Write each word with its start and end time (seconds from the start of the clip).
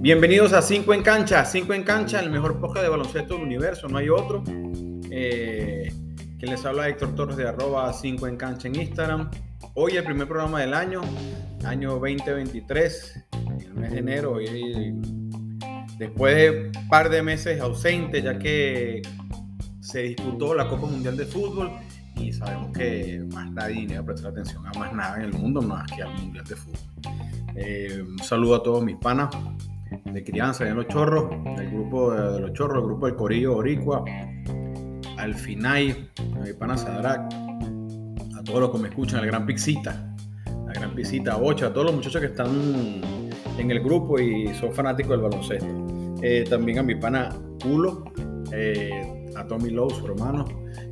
Bienvenidos 0.00 0.52
a 0.52 0.62
5 0.62 0.94
en 0.94 1.02
cancha, 1.02 1.44
5 1.44 1.74
en 1.74 1.82
cancha, 1.82 2.20
el 2.20 2.30
mejor 2.30 2.60
podcast 2.60 2.84
de 2.84 2.88
baloncesto 2.88 3.34
del 3.34 3.42
universo, 3.42 3.88
no 3.88 3.98
hay 3.98 4.08
otro. 4.08 4.42
Eh, 5.10 5.92
les 6.40 6.64
habla 6.64 6.88
Héctor 6.88 7.14
Torres 7.14 7.36
de 7.36 7.48
arroba 7.48 7.92
5 7.92 8.26
en 8.26 8.36
cancha 8.36 8.68
en 8.68 8.76
Instagram. 8.76 9.30
Hoy 9.74 9.96
el 9.96 10.04
primer 10.04 10.28
programa 10.28 10.60
del 10.60 10.72
año, 10.72 11.02
año 11.64 11.98
2023, 11.98 13.24
el 13.66 13.74
mes 13.74 13.90
de 13.90 13.98
enero, 13.98 14.38
después 15.98 16.36
de 16.36 16.70
un 16.74 16.88
par 16.88 17.10
de 17.10 17.22
meses 17.22 17.60
ausente, 17.60 18.22
ya 18.22 18.38
que 18.38 19.02
se 19.80 20.02
disputó 20.02 20.54
la 20.54 20.68
Copa 20.68 20.86
Mundial 20.86 21.16
de 21.16 21.26
Fútbol 21.26 21.72
y 22.18 22.32
sabemos 22.32 22.76
que 22.76 23.24
más 23.32 23.50
nadie 23.52 23.86
va 23.94 24.00
a 24.00 24.04
prestar 24.04 24.32
atención 24.32 24.66
a 24.66 24.78
más 24.78 24.92
nada 24.92 25.16
en 25.16 25.22
el 25.22 25.32
mundo 25.32 25.62
más 25.62 25.90
que 25.90 26.02
al 26.02 26.14
Mundial 26.14 26.44
de 26.44 26.56
Fútbol. 26.56 26.78
Eh, 27.54 28.04
un 28.06 28.18
saludo 28.18 28.56
a 28.56 28.62
todos 28.62 28.84
mis 28.84 28.96
panas 28.96 29.28
de 30.04 30.24
crianza 30.24 30.68
en 30.68 30.76
los 30.76 30.86
chorros, 30.88 31.30
del 31.56 31.70
grupo 31.70 32.12
de, 32.12 32.40
los 32.40 32.52
chorros, 32.52 32.78
el 32.78 32.84
grupo 32.84 33.06
del 33.06 33.16
Corillo 33.16 33.56
Oricua, 33.56 34.04
al 35.16 35.34
Finay, 35.34 36.10
a 36.36 36.40
mi 36.40 36.52
pana 36.52 36.76
Sadrak, 36.76 37.20
a 38.36 38.44
todos 38.44 38.60
los 38.60 38.70
que 38.70 38.78
me 38.78 38.88
escuchan, 38.88 39.20
al 39.20 39.26
Gran 39.26 39.46
Pixita, 39.46 40.14
la 40.66 40.72
Gran 40.72 40.94
Pixita 40.94 41.38
8, 41.38 41.66
a 41.66 41.72
todos 41.72 41.86
los 41.86 41.94
muchachos 41.94 42.20
que 42.20 42.28
están 42.28 43.00
en 43.58 43.70
el 43.70 43.80
grupo 43.80 44.18
y 44.18 44.54
son 44.54 44.72
fanáticos 44.72 45.12
del 45.12 45.20
baloncesto. 45.20 45.66
Eh, 46.22 46.44
también 46.48 46.78
a 46.78 46.82
mi 46.82 46.94
pana 46.94 47.30
Culo, 47.62 48.04
eh, 48.52 49.30
a 49.36 49.46
Tommy 49.46 49.70
Lowe, 49.70 49.94
su 49.94 50.06
hermano, 50.06 50.44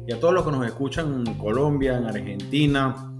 y 0.07 0.13
a 0.13 0.21
todos 0.21 0.35
los 0.35 0.45
que 0.45 0.53
nos 0.53 0.67
escuchan 0.67 1.27
en 1.27 1.35
Colombia, 1.35 1.99
en 1.99 2.05
Argentina, 2.05 3.13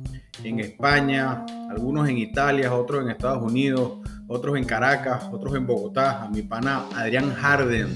en 0.45 0.61
España, 0.61 1.45
algunos 1.71 2.09
en 2.09 2.19
Italia, 2.19 2.73
otros 2.75 3.03
en 3.03 3.11
Estados 3.11 3.43
Unidos, 3.43 3.99
otros 4.29 4.57
en 4.57 4.65
Caracas, 4.65 5.29
otros 5.33 5.55
en 5.55 5.67
Bogotá, 5.67 6.23
a 6.23 6.29
mi 6.29 6.43
pana 6.43 6.87
Adrián 6.95 7.35
Harden. 7.35 7.89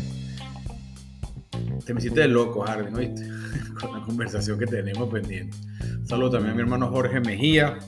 Te 1.84 1.94
me 1.94 2.00
hiciste 2.00 2.20
de 2.20 2.28
loco, 2.28 2.62
Harden, 2.62 2.94
¿oíste? 2.94 3.28
Con 3.80 3.98
la 3.98 4.04
conversación 4.04 4.58
que 4.58 4.66
tenemos 4.66 5.08
pendiente. 5.08 5.56
Saludos 6.04 6.32
también 6.32 6.52
a 6.52 6.54
mi 6.56 6.62
hermano 6.62 6.88
Jorge 6.88 7.20
Mejía, 7.20 7.78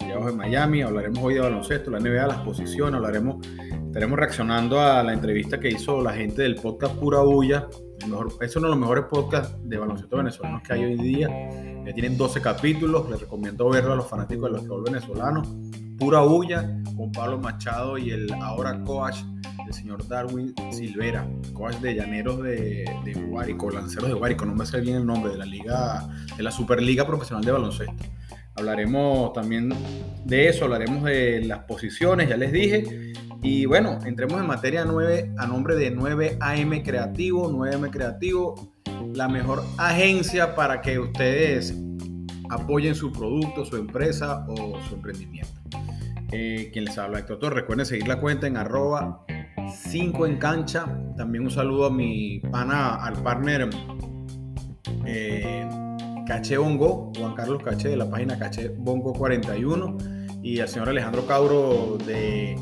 allá 0.00 0.28
en 0.28 0.36
Miami. 0.36 0.82
Hablaremos 0.82 1.18
hoy 1.22 1.34
de 1.34 1.40
baloncesto, 1.40 1.90
la 1.90 1.98
NBA, 1.98 2.26
las 2.26 2.38
posiciones, 2.38 2.94
hablaremos, 2.94 3.46
estaremos 3.86 4.18
reaccionando 4.18 4.80
a 4.80 5.02
la 5.02 5.12
entrevista 5.12 5.58
que 5.58 5.70
hizo 5.70 6.00
la 6.02 6.12
gente 6.12 6.42
del 6.42 6.56
podcast 6.56 6.94
Pura 6.96 7.20
Bulla. 7.20 7.68
Es 8.40 8.56
uno 8.56 8.66
de 8.66 8.70
los 8.70 8.78
mejores 8.78 9.04
podcasts 9.04 9.56
de 9.62 9.78
baloncesto 9.78 10.16
venezolanos 10.16 10.62
que 10.62 10.72
hay 10.72 10.84
hoy 10.84 10.96
día. 10.96 11.28
Ya 11.84 11.92
tienen 11.92 12.16
12 12.16 12.40
capítulos, 12.40 13.08
les 13.10 13.20
recomiendo 13.20 13.68
verlo 13.68 13.92
a 13.92 13.96
los 13.96 14.08
fanáticos 14.08 14.52
de 14.52 14.68
los 14.68 14.82
venezolanos 14.82 15.48
Pura 15.98 16.20
Bulla 16.20 16.68
con 16.96 17.12
Pablo 17.12 17.38
Machado 17.38 17.96
y 17.96 18.10
el 18.10 18.32
ahora 18.42 18.82
coach 18.82 19.18
del 19.64 19.72
señor 19.72 20.06
Darwin 20.08 20.52
Silvera, 20.72 21.28
coach 21.52 21.76
de 21.76 21.94
Llaneros 21.94 22.42
de, 22.42 22.84
de 23.04 23.14
Guárico, 23.14 23.70
Lanceros 23.70 24.08
de 24.08 24.14
Guárico, 24.14 24.44
no 24.44 24.54
me 24.54 24.66
sé 24.66 24.80
bien 24.80 24.96
el 24.96 25.06
nombre, 25.06 25.32
de 25.32 25.38
la 25.38 25.46
Liga, 25.46 26.08
de 26.36 26.42
la 26.42 26.50
Superliga 26.50 27.06
Profesional 27.06 27.44
de 27.44 27.52
Baloncesto. 27.52 28.04
Hablaremos 28.56 29.32
también 29.32 29.72
de 30.24 30.48
eso, 30.48 30.64
hablaremos 30.64 31.04
de 31.04 31.44
las 31.44 31.60
posiciones, 31.60 32.28
ya 32.28 32.36
les 32.36 32.52
dije. 32.52 33.12
Y 33.42 33.66
bueno, 33.66 33.98
entremos 34.06 34.40
en 34.40 34.46
materia 34.46 34.84
9 34.84 35.34
a 35.36 35.46
nombre 35.48 35.74
de 35.74 35.94
9AM 35.94 36.84
Creativo, 36.84 37.50
9AM 37.50 37.90
Creativo, 37.90 38.72
la 39.14 39.28
mejor 39.28 39.64
agencia 39.78 40.54
para 40.54 40.80
que 40.80 41.00
ustedes 41.00 41.76
apoyen 42.48 42.94
su 42.94 43.10
producto, 43.10 43.64
su 43.64 43.76
empresa 43.76 44.46
o 44.48 44.80
su 44.88 44.94
emprendimiento. 44.94 45.50
Eh, 46.30 46.70
quien 46.72 46.84
les 46.84 46.96
habla 46.96 47.18
Héctor 47.18 47.40
Torres. 47.40 47.56
Recuerden 47.56 47.84
seguir 47.84 48.06
la 48.06 48.20
cuenta 48.20 48.46
en 48.46 48.56
arroba 48.56 49.26
5 49.90 50.26
en 50.26 50.38
cancha. 50.38 50.86
También 51.16 51.42
un 51.42 51.50
saludo 51.50 51.86
a 51.86 51.90
mi 51.90 52.38
pana, 52.38 52.94
al 52.94 53.22
partner 53.24 53.68
eh, 55.04 55.68
Caché 56.26 56.58
Bongo, 56.58 57.12
Juan 57.18 57.34
Carlos 57.34 57.60
Caché 57.62 57.88
de 57.88 57.96
la 57.96 58.08
página 58.08 58.38
Caché 58.38 58.68
Bongo 58.68 59.12
41 59.12 59.98
y 60.42 60.60
al 60.60 60.68
señor 60.68 60.88
Alejandro 60.88 61.26
Cauro 61.26 61.98
de 62.06 62.56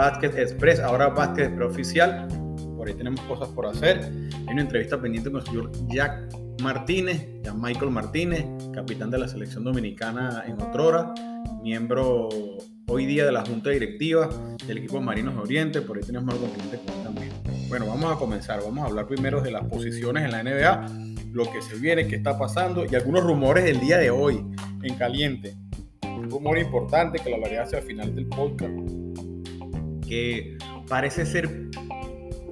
Basket 0.00 0.34
Express, 0.34 0.80
ahora 0.80 1.08
Basket 1.08 1.42
Express 1.42 1.70
Oficial. 1.72 2.26
Por 2.74 2.88
ahí 2.88 2.94
tenemos 2.94 3.20
cosas 3.20 3.48
por 3.48 3.66
hacer. 3.66 4.00
Hay 4.32 4.54
una 4.54 4.62
entrevista 4.62 4.98
pendiente 4.98 5.30
con 5.30 5.42
el 5.42 5.46
señor 5.46 5.72
Jack 5.88 6.34
Martínez, 6.62 7.28
ya 7.42 7.52
Michael 7.52 7.90
Martínez, 7.90 8.46
capitán 8.72 9.10
de 9.10 9.18
la 9.18 9.28
selección 9.28 9.62
dominicana 9.62 10.42
en 10.46 10.54
Otrora, 10.54 11.12
miembro 11.62 12.30
hoy 12.86 13.04
día 13.04 13.26
de 13.26 13.32
la 13.32 13.44
Junta 13.44 13.68
Directiva 13.68 14.30
del 14.66 14.78
equipo 14.78 15.02
Marinos 15.02 15.34
de 15.34 15.40
Oriente, 15.42 15.82
por 15.82 15.98
ahí 15.98 16.02
tenemos 16.02 16.32
algo 16.34 16.46
pendiente 16.46 16.78
con 16.78 17.04
también. 17.04 17.32
Bueno, 17.68 17.84
vamos 17.86 18.10
a 18.10 18.18
comenzar, 18.18 18.62
vamos 18.62 18.82
a 18.82 18.86
hablar 18.86 19.06
primero 19.06 19.42
de 19.42 19.50
las 19.50 19.66
posiciones 19.66 20.24
en 20.24 20.30
la 20.30 20.42
NBA, 20.42 21.34
lo 21.34 21.44
que 21.52 21.60
se 21.60 21.76
viene, 21.76 22.08
qué 22.08 22.16
está 22.16 22.38
pasando 22.38 22.86
y 22.90 22.94
algunos 22.94 23.22
rumores 23.22 23.64
del 23.64 23.78
día 23.80 23.98
de 23.98 24.08
hoy 24.08 24.42
en 24.82 24.94
caliente. 24.94 25.56
Un 26.04 26.30
rumor 26.30 26.56
importante 26.56 27.18
que 27.18 27.28
lo 27.28 27.36
hablaré 27.36 27.58
hacia 27.58 27.80
el 27.80 27.84
final 27.84 28.14
del 28.14 28.28
podcast, 28.28 28.72
que 30.10 30.58
parece 30.88 31.24
ser, 31.24 31.70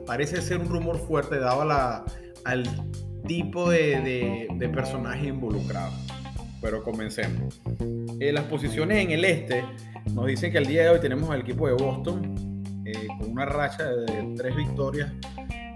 parece 0.07 0.41
ser 0.41 0.59
un 0.59 0.69
rumor 0.69 0.97
fuerte 0.97 1.41
dado 1.41 1.65
la, 1.65 2.05
al 2.45 2.63
tipo 3.27 3.69
de, 3.69 4.49
de 4.55 4.69
personaje 4.69 5.27
involucrado. 5.27 5.93
Pero 6.63 6.83
comencemos. 6.85 7.61
Eh, 8.21 8.33
las 8.33 8.45
posiciones 8.45 9.05
en 9.05 9.11
el 9.11 9.25
este 9.25 9.65
nos 10.13 10.27
dicen 10.27 10.53
que 10.53 10.59
el 10.59 10.67
día 10.67 10.85
de 10.85 10.91
hoy 10.91 11.01
tenemos 11.01 11.31
al 11.31 11.41
equipo 11.41 11.67
de 11.67 11.75
Boston 11.75 12.63
eh, 12.85 13.07
con 13.19 13.33
una 13.33 13.45
racha 13.45 13.85
de 13.85 14.35
tres 14.37 14.57
victorias. 14.57 15.13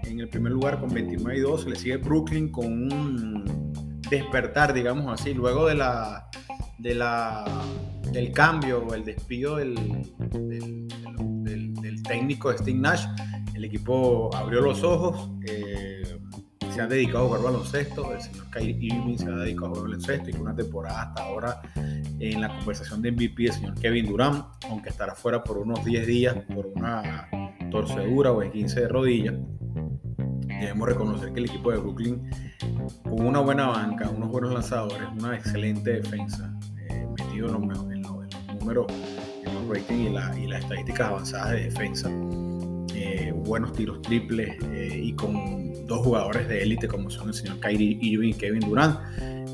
En 0.03 0.19
el 0.19 0.29
primer 0.29 0.51
lugar 0.51 0.79
con 0.79 0.89
29 0.89 1.37
y 1.37 1.41
2, 1.41 1.67
le 1.67 1.75
sigue 1.75 1.97
Brooklyn 1.97 2.49
con 2.49 2.65
un 2.65 3.71
despertar, 4.09 4.73
digamos 4.73 5.11
así, 5.11 5.33
luego 5.33 5.67
de 5.67 5.75
la, 5.75 6.29
de 6.77 6.95
la, 6.95 7.45
del 8.11 8.31
cambio 8.31 8.85
o 8.85 8.93
el 8.93 9.03
despido 9.03 9.55
del, 9.55 9.75
del, 9.75 10.87
del, 10.87 10.87
técnico 12.03 12.51
Steve 12.53 12.77
Nash. 12.77 13.05
El 13.53 13.65
equipo 13.65 14.29
abrió 14.35 14.61
los 14.61 14.83
ojos. 14.83 15.29
Eh, 15.47 16.19
se 16.73 16.81
han 16.81 16.89
dedicado 16.89 17.25
a 17.25 17.27
jugar 17.27 17.43
baloncesto, 17.43 18.13
el 18.13 18.21
señor 18.21 18.49
Kyrie 18.49 18.77
Irving 18.79 19.17
se 19.17 19.29
ha 19.29 19.35
dedicado 19.35 19.67
a 19.67 19.69
jugar 19.69 19.83
baloncesto 19.83 20.29
y 20.31 20.33
con 20.33 20.41
una 20.41 20.55
temporada 20.55 21.03
hasta 21.03 21.23
ahora 21.23 21.61
en 22.19 22.41
la 22.41 22.47
conversación 22.57 23.01
de 23.03 23.11
MVP 23.11 23.45
el 23.45 23.53
señor 23.53 23.75
Kevin 23.75 24.07
Durant, 24.07 24.43
aunque 24.69 24.89
estará 24.89 25.13
fuera 25.13 25.43
por 25.43 25.59
unos 25.59 25.85
10 25.85 26.07
días 26.07 26.35
por 26.55 26.65
una 26.67 27.29
torcedura 27.69 28.31
o 28.31 28.39
15 28.39 28.81
de 28.81 28.87
rodilla. 28.87 29.33
Debemos 30.47 30.87
reconocer 30.87 31.31
que 31.33 31.39
el 31.41 31.45
equipo 31.45 31.71
de 31.71 31.77
Brooklyn, 31.77 32.29
con 33.03 33.25
una 33.25 33.39
buena 33.39 33.67
banca, 33.67 34.09
unos 34.09 34.29
buenos 34.29 34.53
lanzadores, 34.53 35.07
una 35.19 35.35
excelente 35.35 36.01
defensa, 36.01 36.57
eh, 36.89 37.07
metido 37.17 37.47
en 37.47 37.53
los, 37.53 37.91
en, 37.91 38.01
números, 38.01 38.35
en 38.47 38.57
los 38.57 39.22
ratings 39.67 40.37
y, 40.37 40.43
y 40.43 40.47
las 40.47 40.63
estadísticas 40.63 41.07
avanzadas 41.09 41.51
de 41.51 41.63
defensa, 41.63 42.09
eh, 42.95 43.33
buenos 43.35 43.73
tiros 43.73 44.01
triples 44.01 44.55
eh, 44.71 44.99
y 45.03 45.13
con 45.13 45.85
dos 45.87 45.99
jugadores 45.99 46.47
de 46.47 46.63
élite 46.63 46.87
como 46.87 47.09
son 47.09 47.29
el 47.29 47.33
señor 47.33 47.59
Kyrie 47.59 47.97
Irving 48.01 48.29
y 48.29 48.33
Kevin 48.33 48.61
Durant, 48.61 48.99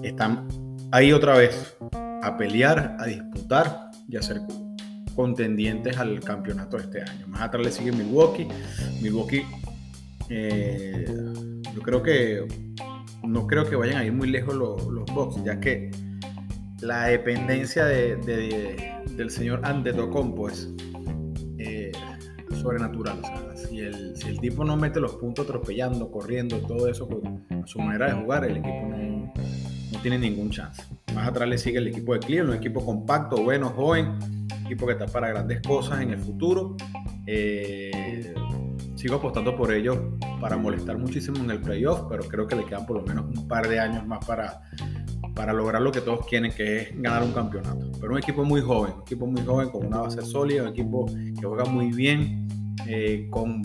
están 0.03 0.47
ahí 0.91 1.11
otra 1.11 1.37
vez 1.37 1.75
a 2.21 2.37
pelear, 2.37 2.95
a 2.99 3.05
disputar 3.05 3.91
y 4.07 4.17
a 4.17 4.21
ser 4.21 4.41
contendientes 5.15 5.97
al 5.97 6.19
campeonato 6.19 6.77
de 6.77 6.83
este 6.83 7.01
año. 7.01 7.27
Más 7.27 7.41
atrás 7.41 7.65
le 7.65 7.71
sigue 7.71 7.91
Milwaukee. 7.91 8.47
Milwaukee, 9.01 9.43
eh, 10.29 11.05
yo 11.75 11.81
creo 11.81 12.03
que 12.03 12.47
no 13.23 13.47
creo 13.47 13.69
que 13.69 13.75
vayan 13.75 13.97
a 13.97 14.05
ir 14.05 14.13
muy 14.13 14.29
lejos 14.29 14.55
los, 14.55 14.85
los 14.87 15.05
Bucks, 15.13 15.43
ya 15.43 15.59
que 15.59 15.91
la 16.81 17.05
dependencia 17.05 17.85
de, 17.85 18.15
del 19.15 19.29
señor 19.29 19.61
Antetokounmpo 19.63 20.49
es 20.49 20.69
eh, 21.57 21.91
sobrenatural. 22.61 23.21
si, 23.55 23.79
el, 23.79 24.39
tipo 24.39 24.63
no 24.63 24.77
mete 24.77 24.99
los 24.99 25.15
puntos 25.15 25.45
atropellando, 25.45 26.09
corriendo, 26.11 26.57
todo 26.59 26.87
eso, 26.87 27.07
pues, 27.07 27.23
a 27.51 27.67
su 27.67 27.79
manera 27.79 28.07
de 28.07 28.21
jugar, 28.21 28.45
el 28.45 28.57
equipo 28.57 28.87
no, 28.89 29.33
tiene 30.01 30.17
ningún 30.17 30.49
chance. 30.49 30.81
Más 31.13 31.27
atrás 31.27 31.49
le 31.49 31.57
sigue 31.57 31.79
el 31.79 31.87
equipo 31.87 32.13
de 32.13 32.19
Cleveland, 32.19 32.51
un 32.51 32.55
equipo 32.55 32.85
compacto, 32.85 33.43
bueno, 33.43 33.69
joven, 33.69 34.17
equipo 34.63 34.85
que 34.85 34.93
está 34.93 35.07
para 35.07 35.27
grandes 35.29 35.61
cosas 35.61 36.01
en 36.01 36.11
el 36.11 36.19
futuro. 36.19 36.77
Eh, 37.27 38.33
sigo 38.95 39.15
apostando 39.15 39.55
por 39.55 39.73
ellos 39.73 39.97
para 40.39 40.57
molestar 40.57 40.97
muchísimo 40.97 41.39
en 41.39 41.51
el 41.51 41.59
playoff, 41.59 42.03
pero 42.09 42.23
creo 42.23 42.47
que 42.47 42.55
le 42.55 42.65
quedan 42.65 42.85
por 42.85 42.97
lo 42.97 43.03
menos 43.03 43.25
un 43.25 43.47
par 43.47 43.67
de 43.67 43.79
años 43.79 44.05
más 44.07 44.25
para, 44.25 44.61
para 45.39 45.53
lograr 45.53 45.81
lo 45.81 45.89
que 45.89 46.01
todos 46.01 46.27
quieren, 46.27 46.51
que 46.51 46.81
es 46.81 47.01
ganar 47.01 47.23
un 47.23 47.31
campeonato. 47.31 47.89
Pero 47.97 48.11
un 48.11 48.17
equipo 48.17 48.43
muy 48.43 48.59
joven, 48.59 48.91
un 48.93 49.01
equipo 49.03 49.25
muy 49.25 49.41
joven 49.41 49.69
con 49.69 49.85
una 49.85 49.99
base 49.99 50.21
sólida, 50.21 50.63
un 50.63 50.67
equipo 50.67 51.05
que 51.05 51.47
juega 51.47 51.63
muy 51.63 51.93
bien, 51.93 52.45
eh, 52.85 53.25
con 53.29 53.63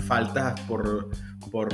faltas 0.00 0.58
por, 0.62 1.10
por 1.50 1.68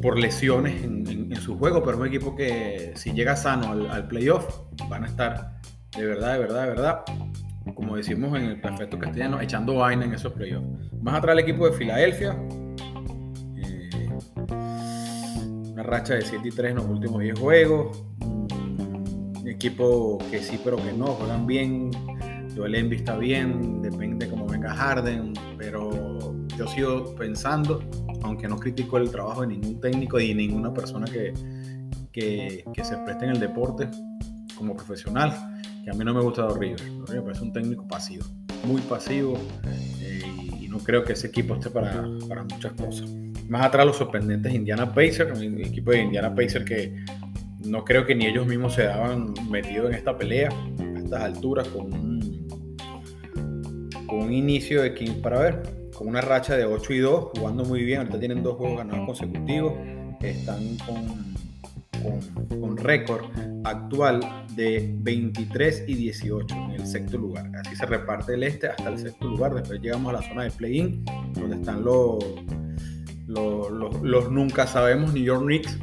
por 0.00 0.20
lesiones 0.20 0.84
en, 0.84 1.34
su 1.34 1.58
juego, 1.58 1.82
pero 1.82 1.98
un 1.98 2.06
equipo 2.06 2.36
que 2.36 2.92
si 2.94 3.10
llega 3.12 3.34
sano 3.34 3.72
al, 3.90 4.06
playoff, 4.06 4.46
van 4.88 5.02
a 5.02 5.08
estar 5.08 5.60
de 5.96 6.06
verdad, 6.06 6.34
de 6.34 6.38
verdad, 6.38 6.62
de 6.62 6.68
verdad, 6.68 7.04
como 7.74 7.96
decimos 7.96 8.38
en 8.38 8.44
el 8.44 8.60
perfecto 8.60 9.00
castellano, 9.00 9.40
echando 9.40 9.74
vaina 9.74 10.04
en 10.04 10.14
esos 10.14 10.32
playoffs. 10.32 10.92
Más 11.02 11.16
atrás 11.16 11.32
el 11.32 11.40
equipo 11.40 11.66
de 11.66 11.72
Filadelfia, 11.72 12.38
una 15.80 15.88
racha 15.88 16.14
de 16.14 16.22
7 16.22 16.46
y 16.46 16.50
3 16.50 16.70
en 16.72 16.76
los 16.76 16.86
últimos 16.86 17.22
10 17.22 17.38
juegos, 17.38 18.04
equipo 19.46 20.18
que 20.30 20.42
sí 20.42 20.60
pero 20.62 20.76
que 20.76 20.92
no, 20.92 21.06
juegan 21.06 21.46
bien, 21.46 21.90
Joel 22.54 22.74
Embiid 22.74 23.00
está 23.00 23.16
bien, 23.16 23.80
depende 23.80 24.26
de 24.26 24.30
cómo 24.30 24.46
venga 24.46 24.74
Harden, 24.74 25.32
pero 25.56 26.34
yo 26.56 26.66
sigo 26.66 27.14
pensando 27.14 27.80
aunque 28.22 28.46
no 28.46 28.58
critico 28.58 28.98
el 28.98 29.10
trabajo 29.10 29.40
de 29.40 29.46
ningún 29.46 29.80
técnico 29.80 30.20
y 30.20 30.34
ninguna 30.34 30.74
persona 30.74 31.06
que, 31.06 31.32
que, 32.12 32.84
se 32.84 32.96
preste 32.98 33.24
en 33.24 33.30
el 33.30 33.40
deporte 33.40 33.88
como 34.58 34.76
profesional, 34.76 35.32
que 35.82 35.90
a 35.90 35.94
mí 35.94 36.04
no 36.04 36.12
me 36.12 36.20
gusta 36.20 36.46
Rivers. 36.48 36.84
Me 37.10 37.22
parece 37.22 37.42
un 37.42 37.52
técnico 37.54 37.88
pasivo, 37.88 38.26
muy 38.66 38.82
pasivo, 38.82 39.38
eh, 40.02 40.22
y 40.60 40.68
no 40.68 40.78
creo 40.80 41.02
que 41.02 41.14
ese 41.14 41.28
equipo 41.28 41.54
esté 41.54 41.70
para, 41.70 42.06
para, 42.28 42.42
muchas 42.42 42.72
cosas. 42.74 43.10
Más 43.50 43.66
atrás 43.66 43.84
los 43.84 43.96
sorprendentes 43.96 44.54
Indiana 44.54 44.94
Pacers, 44.94 45.40
el 45.40 45.60
equipo 45.60 45.90
de 45.90 46.02
Indiana 46.02 46.32
Pacers 46.32 46.64
que 46.64 47.04
no 47.64 47.84
creo 47.84 48.06
que 48.06 48.14
ni 48.14 48.26
ellos 48.26 48.46
mismos 48.46 48.74
se 48.74 48.84
daban 48.84 49.34
metido 49.50 49.88
en 49.88 49.94
esta 49.94 50.16
pelea 50.16 50.50
a 50.78 50.98
estas 50.98 51.20
alturas 51.20 51.66
con 51.66 51.92
un, 51.92 52.46
con 54.06 54.20
un 54.20 54.32
inicio 54.32 54.82
de 54.82 54.94
King 54.94 55.20
para 55.20 55.40
ver 55.40 55.62
con 55.96 56.06
una 56.06 56.20
racha 56.20 56.56
de 56.56 56.64
8 56.64 56.92
y 56.92 56.98
2, 57.00 57.30
jugando 57.36 57.64
muy 57.64 57.82
bien. 57.82 57.98
Ahorita 57.98 58.20
tienen 58.20 58.44
dos 58.44 58.56
juegos 58.56 58.78
ganados 58.78 59.04
consecutivos. 59.04 59.74
Están 60.22 60.76
con, 60.86 62.60
con, 62.60 62.76
récord 62.76 63.24
actual 63.64 64.20
de 64.54 64.94
23 65.00 65.84
y 65.88 65.94
18 65.94 66.54
en 66.54 66.70
el 66.70 66.86
sexto 66.86 67.18
lugar. 67.18 67.50
Así 67.56 67.74
se 67.74 67.84
reparte 67.84 68.34
el 68.34 68.44
este 68.44 68.68
hasta 68.68 68.88
el 68.90 68.96
sexto 68.96 69.26
lugar. 69.26 69.54
Después 69.54 69.80
llegamos 69.80 70.14
a 70.14 70.20
la 70.20 70.22
zona 70.22 70.44
de 70.44 70.52
play-in, 70.52 71.04
donde 71.34 71.56
están 71.56 71.84
los, 71.84 72.24
los, 73.30 74.02
los, 74.02 74.30
nunca 74.30 74.66
sabemos 74.66 75.12
New 75.12 75.22
York 75.22 75.42
Knicks, 75.42 75.78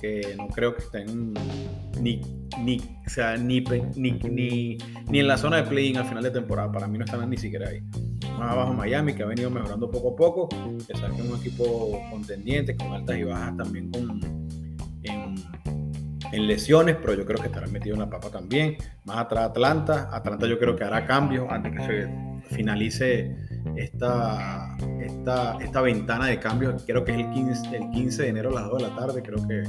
que 0.00 0.34
no 0.36 0.48
creo 0.48 0.74
que 0.74 0.82
estén 0.82 1.34
ni, 2.00 2.20
ni, 2.62 2.78
o 3.06 3.10
sea, 3.10 3.36
ni, 3.36 3.60
ni, 3.96 4.12
ni, 4.12 4.78
en 5.18 5.28
la 5.28 5.36
zona 5.36 5.58
de 5.58 5.62
play-in 5.64 5.96
al 5.96 6.06
final 6.06 6.22
de 6.22 6.30
temporada. 6.30 6.70
Para 6.70 6.86
mí 6.88 6.98
no 6.98 7.04
están 7.04 7.28
ni 7.30 7.36
siquiera 7.36 7.68
ahí 7.68 7.80
más 8.38 8.52
abajo 8.52 8.72
Miami, 8.72 9.14
que 9.14 9.22
ha 9.22 9.26
venido 9.26 9.50
mejorando 9.50 9.90
poco 9.90 10.10
a 10.10 10.16
poco, 10.16 10.48
que 10.48 10.92
es 10.92 11.00
un 11.00 11.38
equipo 11.38 12.02
contendiente, 12.10 12.76
con 12.76 12.92
altas 12.92 13.16
y 13.16 13.22
bajas 13.22 13.56
también 13.56 13.90
con, 13.90 14.20
en, 15.02 16.46
lesiones, 16.46 16.96
pero 17.00 17.14
yo 17.14 17.24
creo 17.24 17.40
que 17.40 17.46
estará 17.46 17.68
metido 17.68 17.94
en 17.94 18.00
la 18.00 18.10
papa 18.10 18.28
también. 18.28 18.76
Más 19.04 19.18
atrás 19.18 19.50
Atlanta, 19.50 20.08
Atlanta 20.12 20.48
yo 20.48 20.58
creo 20.58 20.74
que 20.74 20.82
hará 20.82 21.06
cambios 21.06 21.46
antes 21.48 21.72
que 21.72 21.86
se 21.86 22.54
finalice 22.56 23.36
esta, 23.76 24.76
esta, 25.00 25.58
esta 25.60 25.80
ventana 25.80 26.26
de 26.26 26.38
cambios, 26.38 26.84
creo 26.86 27.04
que 27.04 27.12
es 27.12 27.18
el 27.18 27.30
15, 27.30 27.76
el 27.76 27.90
15 27.90 28.22
de 28.22 28.28
enero 28.28 28.50
a 28.50 28.60
las 28.60 28.70
2 28.70 28.82
de 28.82 28.88
la 28.88 28.96
tarde, 28.96 29.22
creo 29.22 29.46
que, 29.48 29.62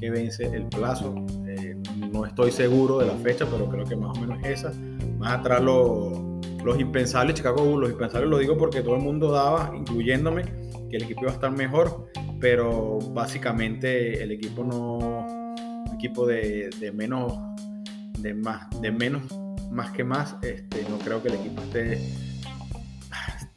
que 0.00 0.10
vence 0.10 0.44
el 0.44 0.66
plazo. 0.66 1.14
Eh, 1.46 1.76
no 2.12 2.24
estoy 2.26 2.50
seguro 2.50 2.98
de 2.98 3.06
la 3.06 3.14
fecha, 3.14 3.46
pero 3.50 3.68
creo 3.68 3.84
que 3.84 3.96
más 3.96 4.16
o 4.16 4.20
menos 4.20 4.38
es 4.44 4.64
esa. 4.64 4.72
Más 5.18 5.40
atrás 5.40 5.62
lo 5.62 6.28
los 6.64 6.80
impensables 6.80 7.34
Chicago 7.34 7.64
Bulls, 7.64 7.80
los 7.80 7.90
impensables 7.92 8.28
lo 8.28 8.38
digo 8.38 8.56
porque 8.58 8.82
todo 8.82 8.96
el 8.96 9.02
mundo 9.02 9.30
daba, 9.30 9.72
incluyéndome, 9.74 10.42
que 10.90 10.96
el 10.96 11.04
equipo 11.04 11.22
iba 11.22 11.30
a 11.30 11.34
estar 11.34 11.50
mejor, 11.50 12.10
pero 12.40 12.98
básicamente 13.12 14.22
el 14.22 14.32
equipo 14.32 14.64
no, 14.64 15.54
equipo 15.94 16.26
de, 16.26 16.70
menos, 16.94 17.32
de 18.18 18.34
más, 18.34 18.68
de 18.80 18.90
menos, 18.90 19.22
más 19.70 19.90
que 19.92 20.04
más, 20.04 20.36
este, 20.42 20.84
no 20.88 20.98
creo 20.98 21.22
que 21.22 21.28
el 21.28 21.34
equipo 21.34 21.62
esté, 21.62 21.98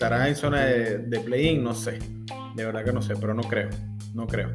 estará 0.03 0.27
en 0.27 0.36
zona 0.36 0.62
de, 0.62 1.19
play-in, 1.19 1.63
no 1.63 1.75
sé, 1.75 2.00
de 2.56 2.65
verdad 2.65 2.83
que 2.83 2.92
no 2.92 3.03
sé, 3.03 3.13
pero 3.18 3.36
no 3.36 3.44
creo, 3.44 3.69
no 4.15 4.25
creo. 4.25 4.50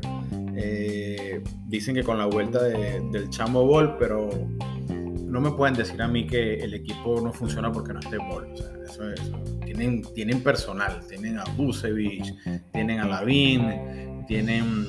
Eh, 0.57 1.41
dicen 1.69 1.95
que 1.95 2.03
con 2.03 2.19
la 2.19 2.27
vuelta 2.27 2.65
del 2.65 3.31
Chamo 3.31 3.65
Ball, 3.65 3.97
pero 3.97 4.29
no 4.89 5.41
me 5.41 5.53
pueden 5.53 5.77
decir 5.77 6.03
a 6.03 6.09
mí 6.09 6.27
que 6.27 6.55
el 6.55 6.75
equipo 6.75 7.21
no 7.21 7.33
funciona 7.33 7.71
porque 7.71 7.93
no 7.93 8.01
esté 8.01 8.17
Ball. 8.17 8.49
Tienen, 9.65 10.03
tienen 10.15 10.43
personal, 10.43 11.07
tienen 11.07 11.39
a 11.39 11.45
Busevich, 11.57 12.35
tienen 12.73 12.99
a 12.99 13.07
Lavín, 13.07 14.25
tienen 14.27 14.89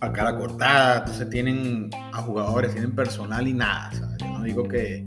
a 0.00 0.12
cara 0.12 0.36
cortada, 0.36 0.98
entonces 0.98 1.30
tienen 1.30 1.90
a 2.12 2.22
jugadores, 2.22 2.72
tienen 2.72 2.92
personal 2.92 3.46
y 3.46 3.52
nada. 3.52 3.92
Yo 4.18 4.26
no 4.26 4.42
digo 4.42 4.66
que, 4.66 5.04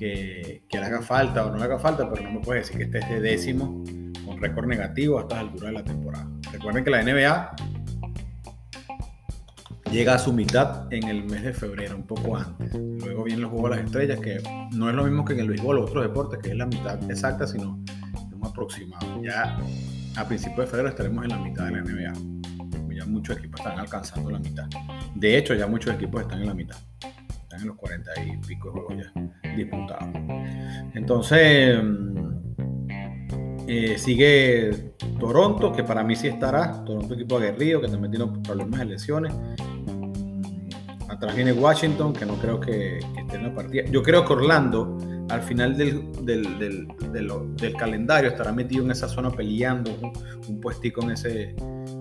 que, 0.00 0.62
le 0.72 0.78
haga 0.78 1.02
falta 1.02 1.44
o 1.44 1.50
no 1.50 1.58
le 1.58 1.64
haga 1.64 1.78
falta, 1.78 2.10
pero 2.10 2.22
no 2.22 2.32
me 2.32 2.40
puedes 2.40 2.66
decir 2.66 2.78
que 2.78 2.98
esté 2.98 3.14
de 3.14 3.20
décimo 3.20 3.84
con 4.24 4.40
récord 4.40 4.66
negativo 4.66 5.18
a 5.18 5.22
estas 5.22 5.40
alturas 5.40 5.66
de 5.66 5.72
la 5.72 5.84
temporada. 5.84 6.28
Recuerden 6.52 6.84
que 6.84 6.90
la 6.90 7.02
NBA 7.02 7.56
llega 9.92 10.14
a 10.14 10.18
su 10.18 10.32
mitad 10.32 10.90
en 10.92 11.08
el 11.08 11.24
mes 11.24 11.42
de 11.42 11.52
febrero, 11.52 11.96
un 11.96 12.06
poco 12.06 12.36
antes. 12.36 12.72
Luego 12.74 13.24
vienen 13.24 13.42
los 13.42 13.50
Juegos 13.50 13.70
de 13.70 13.76
las 13.76 13.86
Estrellas, 13.86 14.20
que 14.20 14.42
no 14.72 14.88
es 14.88 14.96
lo 14.96 15.04
mismo 15.04 15.24
que 15.24 15.34
en 15.34 15.40
el 15.40 15.48
béisbol 15.48 15.78
o 15.78 15.84
otros 15.84 16.02
deportes, 16.02 16.40
que 16.42 16.50
es 16.50 16.56
la 16.56 16.66
mitad 16.66 16.98
exacta, 17.10 17.46
sino 17.46 17.78
un 18.32 18.46
aproximado. 18.46 19.22
Ya 19.22 19.58
a 20.16 20.24
principios 20.26 20.60
de 20.60 20.66
febrero 20.66 20.88
estaremos 20.88 21.24
en 21.24 21.30
la 21.30 21.38
mitad 21.38 21.66
de 21.66 21.72
la 21.72 21.82
NBA. 21.82 22.12
Ya 22.96 23.04
muchos 23.06 23.36
equipos 23.36 23.60
están 23.60 23.78
alcanzando 23.78 24.30
la 24.30 24.38
mitad. 24.38 24.66
De 25.14 25.36
hecho, 25.36 25.54
ya 25.54 25.66
muchos 25.66 25.94
equipos 25.94 26.22
están 26.22 26.40
en 26.40 26.46
la 26.46 26.54
mitad. 26.54 26.76
En 27.60 27.68
los 27.68 27.76
40 27.76 28.10
y 28.24 28.36
pico 28.46 28.68
de 28.68 28.72
juegos 28.72 28.96
ya 28.96 29.54
disputados. 29.56 30.08
Entonces, 30.94 31.78
eh, 33.66 33.98
sigue 33.98 34.94
Toronto, 35.18 35.72
que 35.72 35.84
para 35.84 36.02
mí 36.02 36.16
sí 36.16 36.26
estará. 36.26 36.84
Toronto, 36.84 37.14
equipo 37.14 37.36
aguerrido, 37.36 37.80
que 37.80 37.88
también 37.88 38.10
tiene 38.10 38.26
problemas 38.42 38.80
de 38.80 38.86
lesiones. 38.86 39.32
Atrás 41.08 41.36
viene 41.36 41.52
Washington, 41.52 42.12
que 42.12 42.26
no 42.26 42.34
creo 42.34 42.58
que, 42.58 42.98
esté 42.98 43.36
en 43.36 43.42
la 43.44 43.54
partida. 43.54 43.84
Yo 43.84 44.02
creo 44.02 44.24
que 44.24 44.32
Orlando, 44.32 44.98
al 45.28 45.42
final 45.42 45.76
del, 45.76 46.10
del, 46.24 47.76
calendario, 47.78 48.30
estará 48.30 48.52
metido 48.52 48.84
en 48.84 48.90
esa 48.90 49.08
zona 49.08 49.30
peleando 49.30 49.92
un, 50.48 50.60
puestico 50.60 51.02
en 51.02 51.12
ese, 51.12 51.54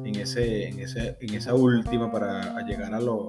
en 0.06 0.16
ese, 0.16 0.70
en 0.70 0.80
ese, 0.80 1.18
en 1.20 1.36
esa 1.36 1.54
última 1.54 2.12
para 2.12 2.62
llegar 2.66 2.94
a 2.94 3.00
lo, 3.00 3.28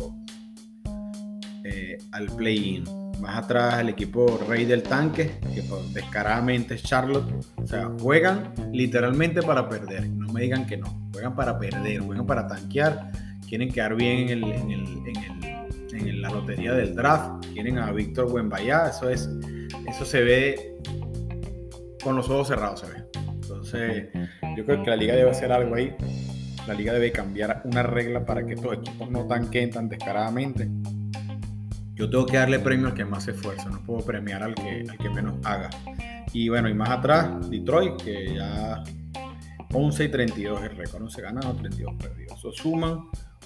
eh, 1.70 1.98
al 2.12 2.26
play-in. 2.26 2.84
Más 3.20 3.36
atrás 3.36 3.80
el 3.80 3.90
equipo 3.90 4.40
Rey 4.48 4.64
del 4.64 4.82
Tanque, 4.82 5.38
que 5.54 5.62
descaradamente 5.92 6.74
es 6.74 6.82
Charlotte. 6.82 7.30
O 7.56 7.66
sea, 7.66 7.90
juegan 8.00 8.52
literalmente 8.72 9.42
para 9.42 9.68
perder. 9.68 10.08
No 10.08 10.32
me 10.32 10.42
digan 10.42 10.66
que 10.66 10.78
no. 10.78 11.08
Juegan 11.12 11.36
para 11.36 11.58
perder, 11.58 12.00
juegan 12.00 12.26
para 12.26 12.46
tanquear. 12.46 13.10
Quieren 13.46 13.70
quedar 13.70 13.94
bien 13.94 14.30
en 14.30 14.40
la 16.22 16.30
lotería 16.30 16.72
del 16.72 16.94
draft, 16.94 17.46
quieren 17.52 17.78
a 17.78 17.92
Víctor 17.92 18.30
Buenbayá, 18.30 18.88
eso 18.88 19.08
es, 19.08 19.28
eso 19.88 20.04
se 20.04 20.22
ve 20.22 20.76
con 22.02 22.16
los 22.16 22.28
ojos 22.28 22.48
cerrados, 22.48 22.80
se 22.80 22.86
ve. 22.86 23.04
Entonces, 23.42 24.08
yo 24.56 24.64
creo 24.64 24.82
que 24.82 24.90
la 24.90 24.96
liga 24.96 25.14
debe 25.14 25.30
hacer 25.30 25.52
algo 25.52 25.74
ahí. 25.74 25.94
La 26.66 26.74
liga 26.74 26.92
debe 26.92 27.10
cambiar 27.10 27.62
una 27.64 27.82
regla 27.82 28.24
para 28.24 28.44
que 28.44 28.54
estos 28.54 28.74
equipos 28.74 29.10
no 29.10 29.26
tanquen 29.26 29.70
tan 29.70 29.88
descaradamente. 29.88 30.68
Yo 32.00 32.08
tengo 32.08 32.24
que 32.24 32.38
darle 32.38 32.58
premio 32.60 32.86
al 32.86 32.94
que 32.94 33.04
más 33.04 33.24
se 33.24 33.32
esfuerza, 33.32 33.68
no 33.68 33.82
puedo 33.82 34.00
premiar 34.00 34.42
al 34.42 34.54
que, 34.54 34.86
al 34.88 34.96
que 34.96 35.10
menos 35.10 35.34
haga. 35.44 35.68
Y 36.32 36.48
bueno, 36.48 36.70
y 36.70 36.72
más 36.72 36.88
atrás, 36.88 37.50
Detroit, 37.50 38.00
que 38.00 38.36
ya 38.36 38.82
11 39.74 40.04
y 40.04 40.08
32 40.08 40.62
el 40.62 40.76
récord, 40.78 41.02
no 41.02 41.10
se 41.10 41.20
gana, 41.20 41.40
32 41.40 41.96
perdidos. 41.96 42.38
Eso 42.38 42.52
suman 42.52 43.00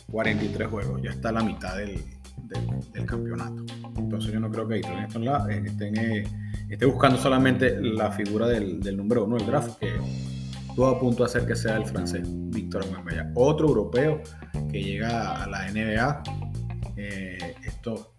43 0.09 0.69
juegos, 0.69 1.03
ya 1.03 1.11
está 1.11 1.31
a 1.31 1.33
la 1.33 1.43
mitad 1.43 1.77
del, 1.77 2.01
del, 2.93 3.05
campeonato. 3.05 3.65
Entonces 3.97 4.33
yo 4.33 4.39
no 4.39 4.49
creo 4.53 4.69
que 4.69 4.75
Detroit 4.75 5.67
estén, 5.67 5.99
eh, 5.99 6.25
esté 6.71 6.87
buscando 6.87 7.19
solamente 7.19 7.81
la 7.83 8.13
figura 8.13 8.47
del, 8.47 8.97
número 8.97 9.25
uno 9.25 9.37
del 9.37 9.47
draft, 9.47 9.81
que 9.81 9.95
todo 10.77 10.87
a 10.87 11.01
punto 11.01 11.25
de 11.25 11.29
hacer 11.29 11.45
que 11.45 11.57
sea 11.57 11.77
el 11.77 11.87
francés 11.87 12.23
Víctor 12.25 12.85
Wembanyama. 12.85 13.33
Otro 13.35 13.67
europeo 13.67 14.23
que 14.71 14.81
llega 14.81 15.43
a 15.43 15.49
la 15.49 15.69
NBA. 15.73 16.23
Eh, 16.97 17.57
esto, 17.65 18.14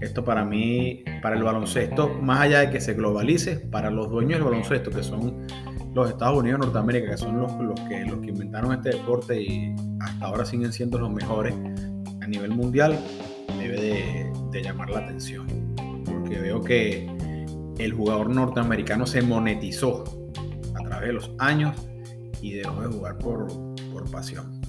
esto 0.00 0.24
para 0.24 0.44
mí, 0.44 1.04
para 1.22 1.36
el 1.36 1.42
baloncesto, 1.42 2.08
más 2.22 2.40
allá 2.40 2.60
de 2.60 2.70
que 2.70 2.80
se 2.80 2.94
globalice, 2.94 3.56
para 3.56 3.90
los 3.90 4.08
dueños 4.10 4.38
del 4.38 4.44
baloncesto, 4.44 4.90
que 4.90 5.02
son 5.02 5.46
los 5.94 6.10
Estados 6.10 6.38
Unidos 6.38 6.60
de 6.60 6.66
Norteamérica, 6.66 7.10
que 7.10 7.16
son 7.16 7.40
los, 7.40 7.52
los, 7.60 7.80
que, 7.80 8.04
los 8.04 8.20
que 8.20 8.28
inventaron 8.28 8.72
este 8.72 8.90
deporte 8.90 9.40
y 9.42 9.74
hasta 10.00 10.26
ahora 10.26 10.44
siguen 10.44 10.72
siendo 10.72 10.98
los 10.98 11.10
mejores 11.10 11.54
a 12.20 12.26
nivel 12.26 12.50
mundial, 12.50 12.98
debe 13.58 14.30
de, 14.52 14.62
llamar 14.62 14.90
la 14.90 15.00
atención. 15.00 15.46
Porque 16.04 16.38
veo 16.38 16.60
que 16.60 17.08
el 17.78 17.92
jugador 17.92 18.30
norteamericano 18.30 19.06
se 19.06 19.22
monetizó 19.22 20.04
a 20.74 20.84
través 20.84 21.08
de 21.08 21.12
los 21.12 21.30
años 21.38 21.76
y 22.40 22.52
dejó 22.52 22.82
de 22.82 22.88
jugar 22.88 23.18
por, 23.18 23.48
por 23.92 24.10
pasión. 24.10 24.60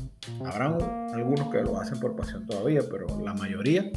Habrán 0.45 0.77
algunos 1.13 1.49
que 1.49 1.61
lo 1.61 1.79
hacen 1.79 1.99
por 1.99 2.15
pasión 2.15 2.45
todavía, 2.47 2.81
pero 2.89 3.07
la 3.23 3.33
mayoría 3.33 3.91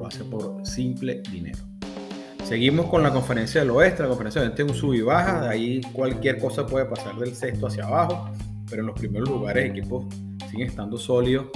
lo 0.00 0.06
hace 0.06 0.24
por 0.24 0.66
simple 0.66 1.22
dinero. 1.30 1.58
Seguimos 2.44 2.86
con 2.86 3.02
la 3.02 3.12
conferencia 3.12 3.60
del 3.60 3.70
oeste. 3.70 4.02
La 4.02 4.08
conferencia 4.08 4.40
del 4.40 4.50
oeste 4.50 4.62
es 4.64 4.70
un 4.70 4.74
sub 4.74 4.94
y 4.94 5.02
baja. 5.02 5.42
De 5.42 5.48
ahí 5.48 5.80
cualquier 5.92 6.38
cosa 6.38 6.66
puede 6.66 6.86
pasar 6.86 7.16
del 7.16 7.34
sexto 7.34 7.66
hacia 7.66 7.84
abajo. 7.84 8.30
Pero 8.68 8.82
en 8.82 8.86
los 8.86 8.98
primeros 8.98 9.28
lugares 9.28 9.70
equipos 9.70 10.06
siguen 10.50 10.68
estando 10.68 10.96
sólidos. 10.96 11.46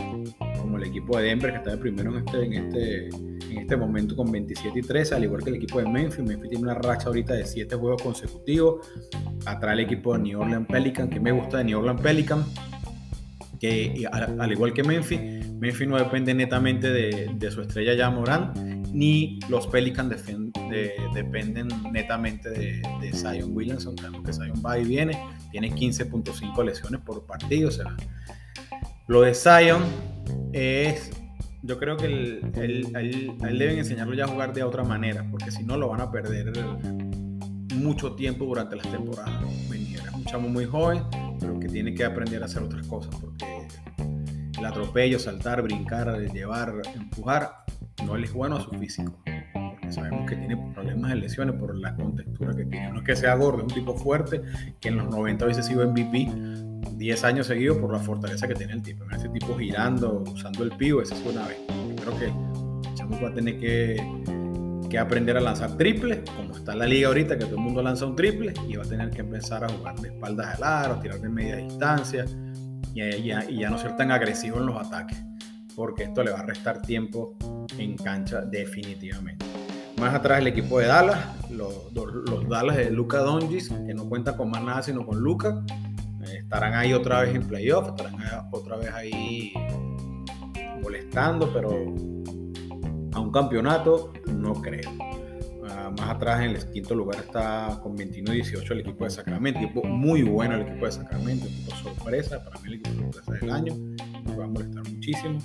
Como 0.61 0.77
el 0.77 0.85
equipo 0.85 1.19
de 1.19 1.25
Denver 1.25 1.51
que 1.51 1.57
está 1.57 1.71
de 1.71 1.79
primero 1.79 2.11
en 2.11 2.19
este, 2.19 2.45
en 2.45 2.53
este, 2.53 3.09
en 3.09 3.59
este 3.59 3.77
momento 3.77 4.15
con 4.15 4.31
27 4.31 4.79
y 4.79 4.83
13. 4.83 5.15
Al 5.15 5.25
igual 5.25 5.43
que 5.43 5.51
el 5.51 5.57
equipo 5.57 5.79
de 5.81 5.89
Memphis. 5.89 6.25
Memphis 6.25 6.51
tiene 6.51 6.65
una 6.65 6.75
racha 6.75 7.09
ahorita 7.09 7.35
de 7.35 7.47
7 7.47 7.75
juegos 7.77 8.03
consecutivos. 8.03 8.87
Atrás 9.47 9.73
el 9.73 9.81
equipo 9.81 10.13
de 10.13 10.21
New 10.21 10.41
Orleans 10.41 10.67
Pelican. 10.69 11.09
Que 11.09 11.19
me 11.19 11.33
gusta 11.33 11.59
de 11.59 11.65
New 11.65 11.79
Orleans 11.79 12.01
Pelican. 12.01 12.45
Que 13.59 14.07
al, 14.13 14.53
igual 14.53 14.75
que 14.75 14.85
Memphis. 14.85 15.44
Memphis 15.59 15.89
no 15.89 15.97
depende 15.97 16.35
netamente 16.35 16.91
de, 16.91 17.51
su 17.51 17.63
estrella 17.63 17.95
ya 17.95 18.11
Morán 18.11 18.53
ni 18.93 19.41
los 19.49 19.67
Pelicans 19.67 20.15
dependen 21.15 21.69
netamente 21.91 22.51
de, 22.51 22.83
de, 23.01 23.13
Zion 23.13 23.55
Williamson, 23.55 23.97
que 24.25 24.33
Zion 24.33 24.63
va 24.65 24.79
y 24.79 24.85
viene, 24.85 25.19
tiene 25.51 25.73
15.5 25.73 26.65
lesiones 26.65 27.01
por 27.01 27.27
partido, 27.27 27.69
o 27.69 27.73
sea, 27.73 27.97
lo 29.07 29.21
de 29.21 29.35
Zion 29.35 29.83
es, 30.53 31.11
yo 31.63 31.79
creo 31.79 31.97
que 31.97 32.07
él, 32.07 32.93
deben 32.93 33.79
enseñarlo 33.79 34.15
ya 34.15 34.25
a 34.25 34.29
jugar 34.29 34.55
de 34.55 34.63
otra 34.63 34.83
manera, 34.83 35.27
porque 35.31 35.51
si 35.51 35.63
no 35.63 35.77
lo 35.77 35.89
van 35.89 36.01
a 36.01 36.11
perder 36.11 36.53
mucho 37.75 38.15
tiempo 38.15 38.47
durante 38.47 38.77
las 38.77 38.91
temporadas 38.91 39.45
venideras. 39.69 40.15
Un 40.15 40.25
chamo 40.25 40.49
muy 40.49 40.65
joven, 40.65 41.03
pero 41.39 41.59
que 41.61 41.69
tiene 41.69 41.93
que 41.93 42.05
aprender 42.05 42.43
a 42.43 42.47
hacer 42.47 42.63
otras 42.63 42.87
cosas, 42.87 43.15
porque 43.17 43.45
el 44.65 44.71
atropello, 44.71 45.19
saltar, 45.19 45.61
brincar, 45.61 46.19
llevar, 46.33 46.81
empujar, 46.95 47.57
no 48.07 48.17
le 48.17 48.25
es 48.25 48.33
bueno 48.33 48.57
a 48.57 48.61
su 48.63 48.71
físico. 48.71 49.13
Porque 49.53 49.93
sabemos 49.93 50.29
que 50.29 50.37
tiene 50.37 50.57
problemas 50.73 51.11
de 51.11 51.17
lesiones 51.17 51.57
por 51.57 51.77
la 51.77 51.95
contextura 51.95 52.55
que 52.57 52.65
tiene. 52.65 52.91
No 52.91 53.01
es 53.01 53.05
que 53.05 53.15
sea 53.15 53.35
gordo, 53.35 53.59
es 53.59 53.65
un 53.65 53.75
tipo 53.75 53.95
fuerte 53.95 54.41
que 54.81 54.89
en 54.89 54.97
los 54.97 55.09
90 55.11 55.45
veces 55.45 55.67
sido 55.67 55.87
MVP 55.87 56.33
10 56.97 57.25
años 57.25 57.47
seguidos 57.47 57.77
por 57.77 57.93
la 57.93 57.99
fortaleza 57.99 58.49
que 58.49 58.55
tiene 58.55 58.73
el 58.73 58.83
tipo. 58.83 59.05
Ese 59.11 59.29
tipo 59.29 59.55
girando, 59.59 60.25
usando 60.33 60.65
el 60.65 60.71
pivo, 60.71 61.03
esa 61.03 61.15
es 61.15 61.23
una 61.27 61.47
vez. 61.47 61.59
Creo 62.01 62.19
que 62.19 62.95
Chamo 62.95 63.21
va 63.23 63.29
a 63.29 63.35
tener 63.35 63.59
que, 63.59 63.97
que, 64.89 64.99
aprender 64.99 65.37
a 65.37 65.41
lanzar 65.41 65.77
triples, 65.77 66.21
como 66.37 66.57
está 66.57 66.75
la 66.75 66.87
liga 66.87 67.09
ahorita, 67.09 67.37
que 67.37 67.45
todo 67.45 67.57
el 67.57 67.63
mundo 67.63 67.83
lanza 67.83 68.07
un 68.07 68.17
triple, 68.17 68.55
y 68.67 68.77
va 68.77 68.85
a 68.85 68.89
tener 68.89 69.11
que 69.11 69.21
empezar 69.21 69.65
a 69.65 69.69
jugar 69.69 69.97
de 69.97 70.09
espaldas 70.09 70.57
al 70.57 70.65
aro, 70.65 71.01
tirar 71.01 71.21
de 71.21 71.29
media 71.29 71.57
distancia, 71.57 72.25
y 72.95 73.03
y 73.03 73.59
ya 73.59 73.71
no 73.71 73.79
ser 73.79 73.97
tan 73.97 74.11
agresivo 74.11 74.59
en 74.59 74.67
los 74.67 74.77
ataques, 74.77 75.23
porque 75.75 76.05
esto 76.05 76.23
le 76.23 76.31
va 76.31 76.41
a 76.41 76.47
restar 76.47 76.81
tiempo 76.83 77.37
en 77.79 77.97
cancha 77.97 78.43
definitivamente. 78.43 79.45
Más 80.01 80.15
atrás 80.15 80.41
el 80.41 80.49
equipo 80.49 80.79
de 80.81 80.87
Dallas, 80.87 81.19
los, 81.51 81.93
los 81.93 82.49
Dallas 82.49 82.77
de 82.77 82.91
Luca 82.91 83.19
Donjis, 83.19 83.69
que 83.69 83.95
no 83.95 84.09
cuenta 84.09 84.37
con 84.37 84.51
más 84.51 84.63
nada 84.63 84.83
sino 84.83 85.07
con 85.07 85.21
Luca, 85.21 85.65
eh, 86.27 86.39
estarán 86.39 86.75
ahí 86.75 86.93
otra 86.93 87.23
vez 87.23 87.35
en 87.35 87.47
playoff, 87.47 87.89
estarán 87.89 88.17
otra 88.51 88.77
vez 88.77 88.91
ahí 88.93 89.53
molestando, 90.83 91.53
pero 91.53 91.71
a 93.13 93.21
un 93.21 93.31
campeonato 93.31 94.13
no 94.27 94.55
creo. 94.55 94.91
Más 95.99 96.11
atrás 96.11 96.43
en 96.43 96.51
el 96.51 96.71
quinto 96.71 96.95
lugar 96.95 97.21
está 97.21 97.79
con 97.83 97.97
21 97.97 98.33
y 98.33 98.37
18 98.37 98.73
el 98.73 98.81
equipo 98.81 99.05
de 99.05 99.11
Sacramento, 99.11 99.61
equipo 99.61 99.85
muy 99.85 100.23
bueno 100.23 100.57
el 100.57 100.63
equipo 100.63 100.87
de 100.87 100.93
Sacramento, 100.93 101.47
equipo 101.47 101.77
sorpresa, 101.77 102.43
para 102.43 102.61
mí 102.61 102.69
el 102.69 102.75
equipo 102.75 103.13
sorpresa 103.13 103.33
del 103.33 103.51
año, 103.51 103.75
me 104.27 104.37
va 104.37 104.45
a 104.45 104.49
molestar 104.49 104.83
muchísimo 104.89 105.39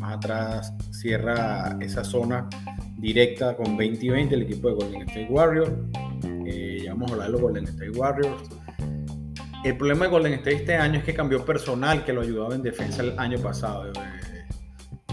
más 0.00 0.16
atrás 0.16 0.72
cierra 0.90 1.76
esa 1.80 2.02
zona 2.02 2.48
directa 2.96 3.56
con 3.56 3.76
20 3.76 4.06
y 4.06 4.08
20 4.08 4.34
el 4.34 4.42
equipo 4.42 4.68
de 4.68 4.74
Golden 4.74 5.02
State 5.02 5.28
Warriors. 5.30 5.72
Eh, 6.46 6.82
ya 6.84 6.92
vamos 6.92 7.10
a 7.10 7.14
hablar 7.14 7.26
de 7.28 7.32
los 7.32 7.40
Golden 7.40 7.64
State 7.64 7.90
Warriors. 7.90 8.42
El 9.62 9.76
problema 9.76 10.06
de 10.06 10.10
Golden 10.10 10.32
State 10.34 10.56
este 10.56 10.76
año 10.76 10.98
es 10.98 11.04
que 11.04 11.14
cambió 11.14 11.44
personal 11.44 12.04
que 12.04 12.12
lo 12.12 12.22
ayudaba 12.22 12.54
en 12.54 12.62
defensa 12.62 13.02
el 13.02 13.18
año 13.18 13.38
pasado. 13.38 13.92
Eh, 13.92 14.46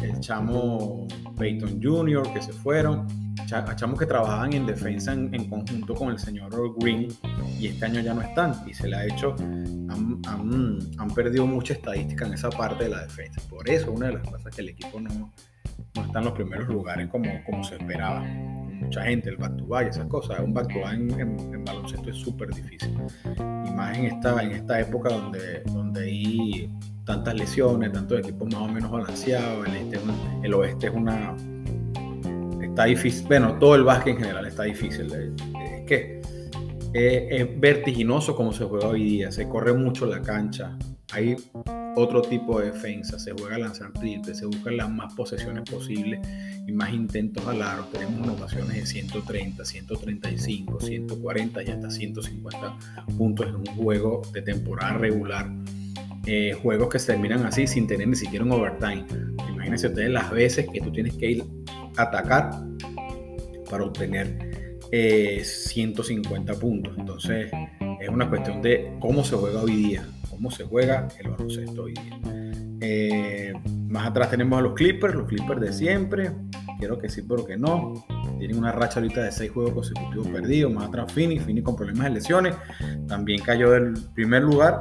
el 0.04 0.20
chamo 0.20 1.08
Peyton 1.38 1.82
Jr., 1.82 2.34
que 2.34 2.42
se 2.42 2.54
fueron 2.54 3.08
chamos 3.46 4.00
que 4.00 4.06
trabajaban 4.06 4.54
en 4.54 4.66
defensa 4.66 5.14
en, 5.14 5.50
conjunto 5.50 5.94
con 5.96 6.10
el 6.10 6.20
señor 6.20 6.52
Green 6.80 7.08
y 7.60 7.68
este 7.68 7.86
año 7.86 8.02
ya 8.02 8.14
no 8.14 8.22
están 8.22 8.54
y 8.68 8.74
se 8.74 8.88
le 8.88 8.96
ha 8.96 9.06
hecho, 9.06 9.36
han, 9.40 10.22
han, 10.98 11.10
perdido 11.16 11.46
mucha 11.46 11.74
estadística 11.74 12.26
en 12.26 12.34
esa 12.34 12.50
parte 12.50 12.86
de 12.86 12.90
la 12.92 13.04
defensa. 13.04 13.42
Por 13.50 13.70
eso 13.70 13.92
una 13.92 14.08
de 14.08 14.14
las 14.14 14.28
cosas 14.28 14.56
que 14.56 14.62
el 14.62 14.70
equipo 14.70 15.00
no, 15.00 15.32
no 15.96 16.02
está 16.04 16.20
en 16.20 16.26
los 16.26 16.34
primeros 16.34 16.68
lugares 16.68 17.08
como, 17.08 17.30
como 17.46 17.64
se 17.64 17.76
esperaba. 17.76 18.22
Mucha 18.22 19.02
gente, 19.04 19.30
el 19.30 19.38
back 19.38 19.58
to 19.58 19.66
back, 19.66 19.88
esas 19.88 20.06
cosas, 20.06 20.40
un 20.40 20.54
back 20.54 20.72
to 20.72 20.82
back 20.82 20.94
en, 20.94 21.66
baloncesto 21.66 22.10
es 22.10 22.18
súper 22.18 22.50
difícil. 22.54 22.96
Y 23.38 23.72
más 23.72 23.98
en 23.98 24.06
esta, 24.06 24.42
en 24.44 24.52
esta 24.52 24.80
época 24.80 25.10
donde, 25.10 25.62
donde 25.66 26.04
hay 26.04 26.72
tantas 27.06 27.34
lesiones, 27.34 27.92
tantos 27.92 28.20
equipos 28.20 28.54
más 28.54 28.62
o 28.62 28.68
menos 28.68 28.92
balanceados, 28.92 29.68
el, 29.68 29.76
este, 29.76 30.00
el 30.44 30.54
oeste 30.54 30.88
es 30.88 30.94
una 30.94 31.36
está 32.78 32.86
difícil. 32.86 33.26
Bueno, 33.28 33.58
todo 33.58 33.74
el 33.74 33.84
básquet 33.84 34.14
en 34.14 34.20
general 34.22 34.46
está 34.46 34.64
difícil. 34.64 35.12
Es 35.12 35.82
que 35.88 36.22
es 36.94 37.60
vertiginoso 37.60 38.36
como 38.36 38.54
se 38.54 38.66
juega 38.66 38.88
hoy 38.90 39.04
día. 39.04 39.32
Se 39.32 39.50
corre 39.50 39.74
mucho 39.74 40.06
la 40.06 40.22
cancha. 40.22 40.78
Hay 41.12 41.36
otro 41.96 42.22
tipo 42.22 42.60
de 42.60 42.68
defensa. 42.72 43.18
Se 43.18 43.32
juega 43.32 43.56
a 43.56 43.60
lanzar 43.60 43.92
triple. 43.94 44.36
Se 44.36 44.46
buscan 44.46 44.78
las 44.78 44.92
más 44.92 45.12
posesiones 45.16 45.68
posibles 45.68 46.20
y 46.68 46.72
más 46.72 46.94
intentos 46.94 47.48
al 47.48 47.64
aro. 47.64 47.86
Tenemos 47.92 48.22
anotaciones 48.22 48.76
de 48.76 48.86
130, 48.86 49.66
135, 49.66 50.80
140 50.80 51.64
y 51.64 51.68
hasta 51.70 51.90
150 51.90 52.78
puntos 53.18 53.48
en 53.48 53.56
un 53.56 53.66
juego 53.66 54.22
de 54.34 54.44
temporada 54.44 54.94
regular. 54.94 55.52
Eh, 56.28 56.56
juegos 56.62 56.90
que 56.90 57.00
se 57.00 57.14
terminan 57.14 57.44
así 57.44 57.66
sin 57.66 57.88
tener 57.88 58.08
ni 58.08 58.16
siquiera 58.16 58.46
un 58.46 58.52
overtime. 58.52 59.04
Imagínense 59.50 59.88
ustedes 59.88 60.12
las 60.12 60.30
veces 60.30 60.68
que 60.72 60.80
tú 60.80 60.92
tienes 60.92 61.16
que 61.16 61.32
ir 61.32 61.44
atacar 61.98 62.52
para 63.70 63.84
obtener 63.84 64.80
150 65.44 66.52
eh, 66.52 66.56
puntos. 66.56 66.98
Entonces 66.98 67.52
es 68.00 68.10
una 68.10 68.30
cuestión 68.30 68.62
de 68.62 68.96
cómo 69.00 69.24
se 69.24 69.36
juega 69.36 69.62
hoy 69.62 69.76
día, 69.76 70.06
cómo 70.30 70.52
se 70.52 70.64
juega 70.64 71.08
el 71.20 71.30
baloncesto 71.30 71.84
hoy 71.84 71.94
día. 71.94 72.20
Eh, 72.80 73.54
más 73.88 74.08
atrás 74.08 74.30
tenemos 74.30 74.60
a 74.60 74.62
los 74.62 74.74
Clippers, 74.74 75.16
los 75.16 75.28
Clippers 75.28 75.62
de 75.62 75.74
siempre. 75.74 76.32
Quiero 76.80 76.98
que 77.00 77.10
sí, 77.10 77.24
pero 77.28 77.46
que 77.46 77.58
no. 77.58 78.06
Tienen 78.38 78.58
una 78.58 78.72
racha 78.72 79.00
ahorita 79.00 79.24
de 79.24 79.32
seis 79.32 79.52
juegos 79.52 79.74
consecutivos 79.74 80.28
perdidos. 80.28 80.72
Más 80.72 80.88
atrás 80.88 81.12
Phoenix, 81.12 81.44
Phoenix 81.44 81.66
con 81.66 81.76
problemas 81.76 82.06
de 82.06 82.10
lesiones. 82.12 82.56
También 83.08 83.42
cayó 83.42 83.72
del 83.72 83.94
primer 84.14 84.44
lugar. 84.44 84.80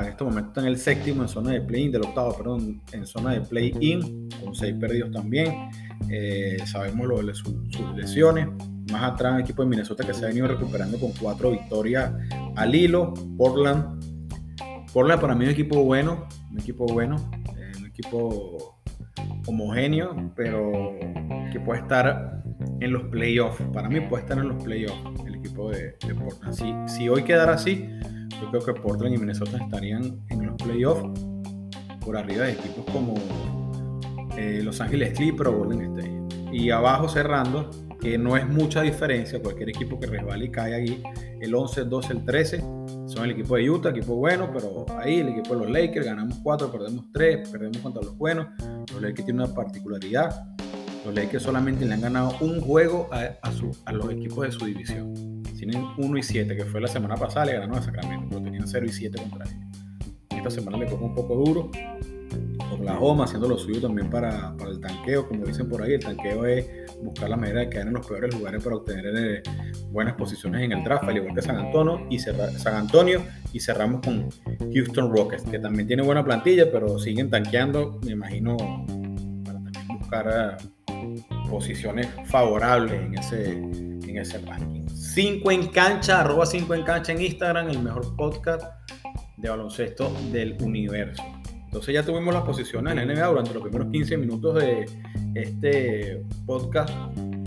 En 0.00 0.08
este 0.08 0.24
momento 0.24 0.48
está 0.48 0.60
en 0.60 0.66
el 0.66 0.78
séptimo 0.78 1.22
en 1.22 1.28
zona 1.28 1.52
de 1.52 1.60
play-in, 1.60 1.92
del 1.92 2.02
octavo, 2.02 2.36
perdón, 2.36 2.82
en 2.92 3.06
zona 3.06 3.32
de 3.32 3.40
play-in, 3.40 4.28
con 4.42 4.54
seis 4.54 4.74
perdidos 4.78 5.10
también. 5.10 5.70
Eh, 6.10 6.58
sabemos 6.66 7.06
lo 7.06 7.22
de 7.22 7.34
sus, 7.34 7.54
lesiones. 7.94 8.48
Más 8.92 9.02
atrás, 9.02 9.36
el 9.36 9.40
equipo 9.42 9.62
de 9.62 9.68
Minnesota 9.68 10.04
que 10.04 10.12
se 10.12 10.24
ha 10.24 10.28
venido 10.28 10.46
recuperando 10.46 10.98
con 10.98 11.12
cuatro 11.12 11.50
victorias 11.50 12.12
al 12.56 12.74
hilo. 12.74 13.14
Portland. 13.36 14.02
Portland 14.92 15.20
para 15.20 15.34
mí 15.34 15.44
es 15.44 15.48
un 15.48 15.52
equipo 15.54 15.82
bueno, 15.82 16.28
un 16.50 16.60
equipo 16.60 16.86
bueno, 16.86 17.16
eh, 17.56 17.72
un 17.78 17.86
equipo 17.86 18.78
homogéneo, 19.46 20.32
pero 20.36 20.94
que 21.52 21.58
puede 21.60 21.80
estar 21.80 22.42
en 22.80 22.92
los 22.92 23.04
playoffs. 23.04 23.62
Para 23.72 23.88
mí 23.88 24.00
puede 24.00 24.22
estar 24.22 24.38
en 24.38 24.48
los 24.48 24.62
playoffs 24.62 25.26
el 25.26 25.36
equipo 25.36 25.70
de, 25.70 25.96
Portland. 26.14 26.54
Si, 26.54 26.72
si, 26.86 27.08
hoy 27.08 27.24
quedara 27.24 27.54
así, 27.54 27.88
yo 28.44 28.50
creo 28.50 28.74
que 28.74 28.80
Portland 28.80 29.14
y 29.14 29.18
Minnesota 29.18 29.58
estarían 29.58 30.20
en 30.28 30.46
los 30.46 30.56
playoffs 30.62 31.20
por 32.04 32.16
arriba 32.16 32.44
de 32.44 32.52
equipos 32.52 32.84
como 32.92 33.14
eh, 34.36 34.60
Los 34.62 34.80
Ángeles 34.80 35.16
Clippers 35.16 35.50
o 35.50 35.58
Golden 35.58 35.98
State. 35.98 36.52
Y 36.52 36.70
abajo 36.70 37.08
cerrando, 37.08 37.70
que 38.00 38.18
no 38.18 38.36
es 38.36 38.46
mucha 38.46 38.82
diferencia, 38.82 39.40
cualquier 39.40 39.70
equipo 39.70 39.98
que 39.98 40.06
resbale 40.06 40.44
y 40.44 40.50
cae 40.50 40.74
ahí, 40.74 41.02
el 41.40 41.54
11, 41.54 41.82
el 41.82 41.90
12, 41.90 42.12
el 42.12 42.24
13, 42.24 42.58
son 43.06 43.24
el 43.24 43.30
equipo 43.32 43.56
de 43.56 43.70
Utah, 43.70 43.90
equipo 43.90 44.16
bueno, 44.16 44.50
pero 44.52 44.86
ahí 44.98 45.20
el 45.20 45.28
equipo 45.28 45.54
de 45.54 45.62
los 45.62 45.70
Lakers, 45.70 46.06
ganamos 46.06 46.38
4, 46.42 46.70
perdemos 46.70 47.06
3, 47.12 47.48
perdemos 47.48 47.78
contra 47.78 48.02
los 48.02 48.16
buenos. 48.16 48.46
Los 48.92 49.02
Lakers 49.02 49.24
tienen 49.24 49.44
una 49.44 49.54
particularidad, 49.54 50.54
los 51.04 51.14
Lakers 51.14 51.42
solamente 51.42 51.84
le 51.86 51.94
han 51.94 52.00
ganado 52.02 52.36
un 52.40 52.60
juego 52.60 53.08
a, 53.10 53.52
su, 53.52 53.70
a 53.84 53.92
los 53.92 54.10
equipos 54.10 54.44
de 54.44 54.52
su 54.52 54.64
división. 54.66 55.33
Tienen 55.64 55.88
1 55.96 56.18
y 56.18 56.22
7, 56.22 56.56
que 56.56 56.64
fue 56.66 56.78
la 56.78 56.88
semana 56.88 57.16
pasada, 57.16 57.46
le 57.46 57.52
ganaron 57.54 57.78
a 57.78 57.82
Sacramento, 57.82 58.26
pero 58.28 58.42
tenían 58.42 58.68
0 58.68 58.84
y 58.86 58.92
7 58.92 59.18
contra 59.18 59.46
ellos. 59.46 59.64
Esta 60.28 60.50
semana 60.50 60.76
le 60.76 60.84
tocó 60.84 61.06
un 61.06 61.14
poco 61.14 61.36
duro, 61.36 61.70
Oklahoma, 62.70 63.24
haciendo 63.24 63.48
lo 63.48 63.56
suyo 63.56 63.80
también 63.80 64.10
para, 64.10 64.54
el 64.68 64.78
tanqueo, 64.78 65.26
como 65.26 65.46
dicen 65.46 65.66
por 65.70 65.80
ahí. 65.80 65.94
El 65.94 66.04
tanqueo 66.04 66.44
es 66.44 66.66
buscar 67.02 67.30
la 67.30 67.38
manera 67.38 67.60
de 67.60 67.70
quedar 67.70 67.86
en 67.86 67.94
los 67.94 68.06
peores 68.06 68.34
lugares 68.34 68.62
para 68.62 68.76
obtener 68.76 69.06
eh, 69.16 69.42
buenas 69.90 70.12
posiciones 70.16 70.60
en 70.60 70.72
el 70.72 70.84
draft, 70.84 71.04
al 71.04 71.16
igual 71.16 71.34
que 71.34 71.40
San 71.40 71.56
Antonio, 71.56 72.06
y 72.10 72.18
San 72.18 72.74
Antonio. 72.74 73.22
Y 73.54 73.60
cerramos 73.60 74.02
con 74.02 74.28
Houston 74.70 75.16
Rockets, 75.16 75.44
que 75.44 75.58
también 75.58 75.86
tiene 75.86 76.02
buena 76.02 76.22
plantilla, 76.22 76.70
pero 76.70 76.98
siguen 76.98 77.30
tanqueando, 77.30 77.98
me 78.04 78.12
imagino, 78.12 78.58
para 79.46 79.60
también 79.60 79.98
buscar 79.98 80.58
eh, 80.60 81.24
posiciones 81.48 82.06
favorables 82.26 83.00
en 83.00 83.18
ese, 83.18 83.52
en 83.52 84.18
ese 84.18 84.36
ranking. 84.40 84.83
5 85.14 85.48
en 85.52 85.68
cancha, 85.68 86.22
arroba 86.22 86.44
5 86.44 86.74
en 86.74 86.82
cancha 86.82 87.12
en 87.12 87.22
Instagram, 87.22 87.70
el 87.70 87.78
mejor 87.78 88.16
podcast 88.16 88.64
de 89.36 89.48
baloncesto 89.48 90.12
del 90.32 90.56
universo. 90.60 91.22
Entonces 91.66 91.94
ya 91.94 92.02
tuvimos 92.02 92.34
las 92.34 92.42
posiciones 92.42 92.96
en 92.98 93.06
NBA 93.06 93.24
durante 93.24 93.54
los 93.54 93.62
primeros 93.62 93.92
15 93.92 94.16
minutos 94.16 94.56
de 94.56 94.86
este 95.36 96.20
podcast, 96.44 96.92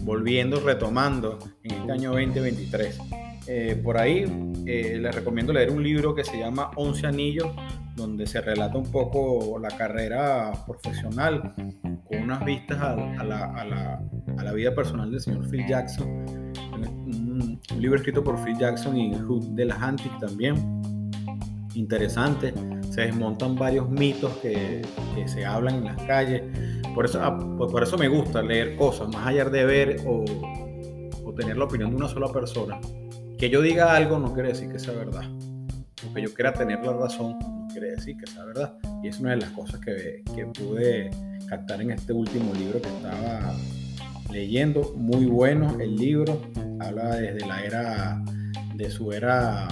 volviendo, 0.03 0.62
retomando 0.62 1.39
en 1.63 1.71
este 1.74 1.91
año 1.91 2.12
2023. 2.12 3.00
Eh, 3.47 3.81
por 3.83 3.97
ahí 3.97 4.24
eh, 4.65 4.97
les 5.01 5.13
recomiendo 5.13 5.51
leer 5.51 5.69
un 5.69 5.83
libro 5.83 6.15
que 6.15 6.24
se 6.24 6.39
llama 6.39 6.71
11 6.77 7.07
Anillos, 7.07 7.50
donde 7.97 8.27
se 8.27 8.39
relata 8.39 8.77
un 8.77 8.89
poco 8.89 9.59
la 9.59 9.75
carrera 9.75 10.53
profesional 10.65 11.53
con 11.83 12.21
unas 12.21 12.45
vistas 12.45 12.79
a, 12.79 12.95
la, 12.95 13.45
a, 13.55 13.65
la, 13.65 14.01
a 14.38 14.43
la, 14.43 14.53
vida 14.53 14.74
personal 14.74 15.12
del 15.12 15.19
señor 15.19 15.50
Phil 15.50 15.67
Jackson. 15.67 16.47
Un, 16.86 17.60
libro 17.79 17.98
escrito 17.98 18.24
por 18.24 18.43
Phil 18.43 18.57
Jackson 18.57 18.98
y 18.98 19.13
Hugh 19.15 19.55
de 19.55 19.65
la 19.65 19.75
Antic 19.75 20.19
también 20.19 20.55
interesante. 21.77 22.53
Se 22.91 23.01
desmontan 23.01 23.55
varios 23.55 23.89
mitos 23.89 24.36
que, 24.38 24.81
se 25.25 25.46
hablan 25.46 25.75
en 25.75 25.84
las 25.86 26.01
calles. 26.03 26.43
Por 26.93 27.05
eso, 27.05 27.19
ah, 27.22 27.38
por 27.38 27.84
eso 27.84 27.98
me 27.98 28.07
gusta 28.07 28.41
leer 28.41 28.75
cosas, 28.75 29.07
más 29.10 29.27
allá 29.27 29.46
de 29.46 29.65
ver 29.65 29.98
o, 30.05 30.25
tener 31.36 31.55
la 31.55 31.65
opinión 31.65 31.91
de 31.91 31.98
una 31.98 32.07
sola 32.07 32.31
persona. 32.34 32.79
Que 33.38 33.51
yo 33.51 33.62
diga 33.62 33.96
algo 33.96 34.17
no 34.17 34.34
quiere 34.34 34.50
decir 34.50 34.72
que 34.72 34.79
sea 34.79 34.93
verdad. 34.93 35.22
que 36.15 36.22
yo 36.24 36.34
quiera 36.34 36.51
tener 36.51 36.84
la 36.84 36.93
razón 36.93 37.38
no 37.38 37.67
quiere 37.72 37.91
decir 37.91 38.17
que 38.17 38.25
sea 38.25 38.43
verdad. 38.46 38.75
Y 39.03 39.10
es 39.10 39.19
una 39.19 39.31
de 39.31 39.38
las 39.38 39.51
cosas 39.51 39.79
que, 39.79 40.24
que 40.36 40.46
pude 40.48 41.12
captar 41.48 41.79
en 41.81 41.91
este 41.91 42.12
último 42.12 42.51
libro 42.55 42.81
que 42.81 42.88
estaba 42.88 43.53
leyendo. 44.31 44.93
Muy 44.96 45.27
bueno 45.27 45.79
el 45.79 45.96
libro. 45.96 46.41
Habla 46.79 47.15
desde 47.15 47.46
la 47.46 47.63
era, 47.63 48.24
de 48.75 48.89
su 48.89 49.12
era 49.12 49.67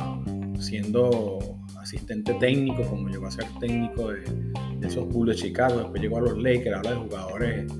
siendo 0.59 1.39
asistente 1.85 2.33
técnico, 2.35 2.83
como 2.83 3.07
llegó 3.09 3.27
a 3.27 3.31
ser 3.31 3.45
técnico 3.59 4.12
de, 4.12 4.24
esos 4.81 5.07
Bulls 5.07 5.35
de 5.35 5.43
Chicago, 5.43 5.79
después 5.79 6.01
llegó 6.01 6.17
a 6.17 6.21
los 6.21 6.38
Lakers, 6.38 6.77
habla 6.77 6.91
de 6.91 6.95
jugadores 6.97 7.74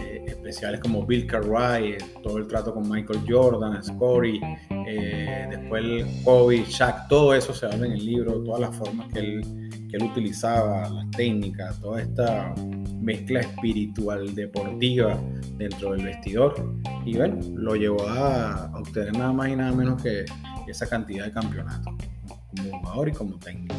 eh, 0.00 0.24
especiales 0.26 0.80
como 0.80 1.04
Bill 1.04 1.26
Cartwright, 1.26 2.02
todo 2.22 2.38
el 2.38 2.46
trato 2.46 2.72
con 2.72 2.88
Michael 2.88 3.20
Jordan, 3.28 3.82
Scottie, 3.82 4.40
eh, 4.70 5.46
después 5.50 5.84
el 5.84 6.06
Kobe, 6.24 6.64
Shaq, 6.64 7.08
todo 7.08 7.34
eso 7.34 7.52
se 7.52 7.66
habla 7.66 7.86
en 7.86 7.92
el 7.92 8.04
libro, 8.04 8.42
todas 8.42 8.60
las 8.60 8.76
formas 8.76 9.12
que 9.12 9.18
él, 9.20 9.67
que 9.88 9.96
él 9.96 10.02
utilizaba, 10.02 10.88
las 10.88 11.10
técnicas, 11.10 11.80
toda 11.80 12.02
esta 12.02 12.54
mezcla 13.00 13.40
espiritual 13.40 14.34
deportiva 14.34 15.18
dentro 15.56 15.92
del 15.92 16.04
vestidor 16.04 16.74
y 17.04 17.16
bueno, 17.16 17.38
lo 17.54 17.74
llevó 17.74 18.06
a, 18.08 18.70
obtener 18.74 19.12
nada 19.16 19.32
más 19.32 19.48
y 19.48 19.56
nada 19.56 19.72
menos 19.72 20.02
que 20.02 20.24
esa 20.70 20.86
cantidad 20.86 21.24
de 21.24 21.32
campeonatos 21.32 21.94
como 22.56 22.78
jugador 22.78 23.08
y 23.08 23.12
como 23.12 23.38
técnico. 23.38 23.74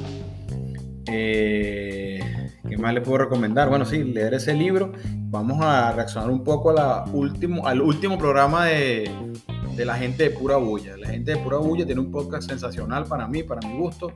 Eh, 1.08 2.20
¿Qué 2.68 2.78
más 2.78 2.94
le 2.94 3.02
puedo 3.02 3.20
recomendar? 3.20 3.70
Bueno, 3.70 3.86
sí, 3.86 4.04
leer 4.04 4.34
ese 4.36 4.54
libro. 4.54 4.92
Vamos 5.06 5.60
a 5.62 5.92
reaccionar 5.92 6.30
un 6.30 6.44
poco 6.44 6.70
a 6.72 6.74
la 6.74 7.06
último, 7.12 7.66
al 7.66 7.82
último 7.82 8.18
programa 8.18 8.66
de, 8.66 9.10
de, 9.76 9.86
la 9.86 9.96
gente 9.96 10.24
de 10.24 10.30
Pura 10.32 10.58
Bulla. 10.58 10.98
La 10.98 11.10
gente 11.10 11.32
de 11.32 11.38
Pura 11.38 11.58
Bulla 11.58 11.86
tiene 11.86 12.02
un 12.02 12.12
podcast 12.12 12.48
sensacional 12.50 13.06
para 13.06 13.28
mí, 13.28 13.44
para 13.44 13.68
mi 13.68 13.78
gusto. 13.78 14.14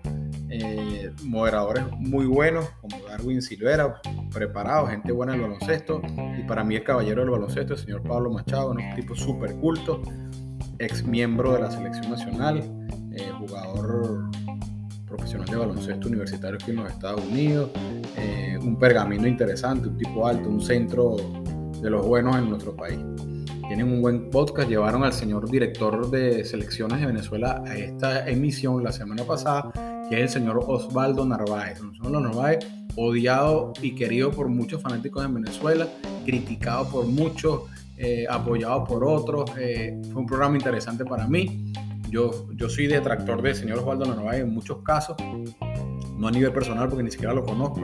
Eh, 0.56 1.12
moderadores 1.24 1.84
muy 1.98 2.28
buenos, 2.28 2.70
como 2.80 2.96
Darwin 3.08 3.42
Silvera, 3.42 4.00
preparados, 4.32 4.92
gente 4.92 5.12
buena 5.12 5.32
del 5.32 5.42
baloncesto. 5.42 6.00
Y 6.38 6.44
para 6.44 6.64
mí 6.64 6.76
el 6.76 6.84
caballero 6.84 7.22
del 7.22 7.32
baloncesto, 7.32 7.74
el 7.74 7.80
señor 7.80 8.04
Pablo 8.04 8.30
Machado, 8.30 8.70
un 8.70 8.78
tipo 8.96 9.16
súper 9.16 9.56
culto, 9.56 10.04
ex 10.78 11.04
miembro 11.04 11.54
de 11.54 11.62
la 11.62 11.72
selección 11.72 12.12
nacional, 12.12 12.60
eh, 13.14 13.32
jugador 13.40 14.30
profesional 15.08 15.48
de 15.48 15.56
baloncesto 15.56 16.08
universitario 16.08 16.60
aquí 16.62 16.70
en 16.70 16.78
los 16.78 16.92
Estados 16.92 17.26
Unidos, 17.26 17.72
eh, 18.16 18.60
un 18.62 18.78
pergamino 18.78 19.28
interesante, 19.28 19.88
un 19.88 19.98
tipo 19.98 20.28
alto, 20.28 20.50
un 20.50 20.62
centro 20.62 21.16
de 21.82 21.90
los 21.90 22.06
buenos 22.06 22.38
en 22.38 22.50
nuestro 22.50 22.76
país. 22.76 23.00
Tienen 23.68 23.92
un 23.92 24.04
buen 24.04 24.30
podcast, 24.30 24.70
llevaron 24.70 25.04
al 25.04 25.14
señor 25.14 25.50
director 25.50 26.12
de 26.12 26.46
selecciones 26.46 27.00
de 27.00 27.08
Venezuela 27.08 27.64
a 27.66 27.76
esta 27.76 28.30
emisión 28.30 28.84
la 28.84 28.92
semana 28.92 29.24
pasada, 29.24 29.72
es 30.14 30.22
el 30.22 30.30
señor 30.30 30.64
Osvaldo 30.68 31.26
Narváez. 31.26 31.82
Osvaldo 31.82 32.20
Narváez, 32.20 32.60
odiado 32.96 33.74
y 33.82 33.96
querido 33.96 34.32
por 34.32 34.48
muchos 34.48 34.82
fanáticos 34.82 35.26
en 35.26 35.34
Venezuela, 35.36 35.88
criticado 36.26 36.90
por 36.90 37.06
muchos, 37.06 37.64
eh, 37.98 38.26
apoyado 38.30 38.84
por 38.84 39.04
otros. 39.04 39.52
Eh, 39.58 40.00
fue 40.12 40.22
un 40.22 40.28
programa 40.28 40.56
interesante 40.56 41.06
para 41.06 41.28
mí. 41.28 41.72
Yo, 42.10 42.48
yo 42.54 42.70
soy 42.70 42.88
detractor 42.88 43.42
del 43.42 43.56
señor 43.56 43.80
Osvaldo 43.80 44.06
Narváez 44.06 44.42
en 44.42 44.54
muchos 44.54 44.84
casos, 44.84 45.16
no 46.24 46.30
a 46.30 46.32
nivel 46.32 46.54
personal 46.54 46.88
porque 46.88 47.04
ni 47.04 47.12
siquiera 47.12 47.34
lo 47.34 47.44
conozco, 47.44 47.82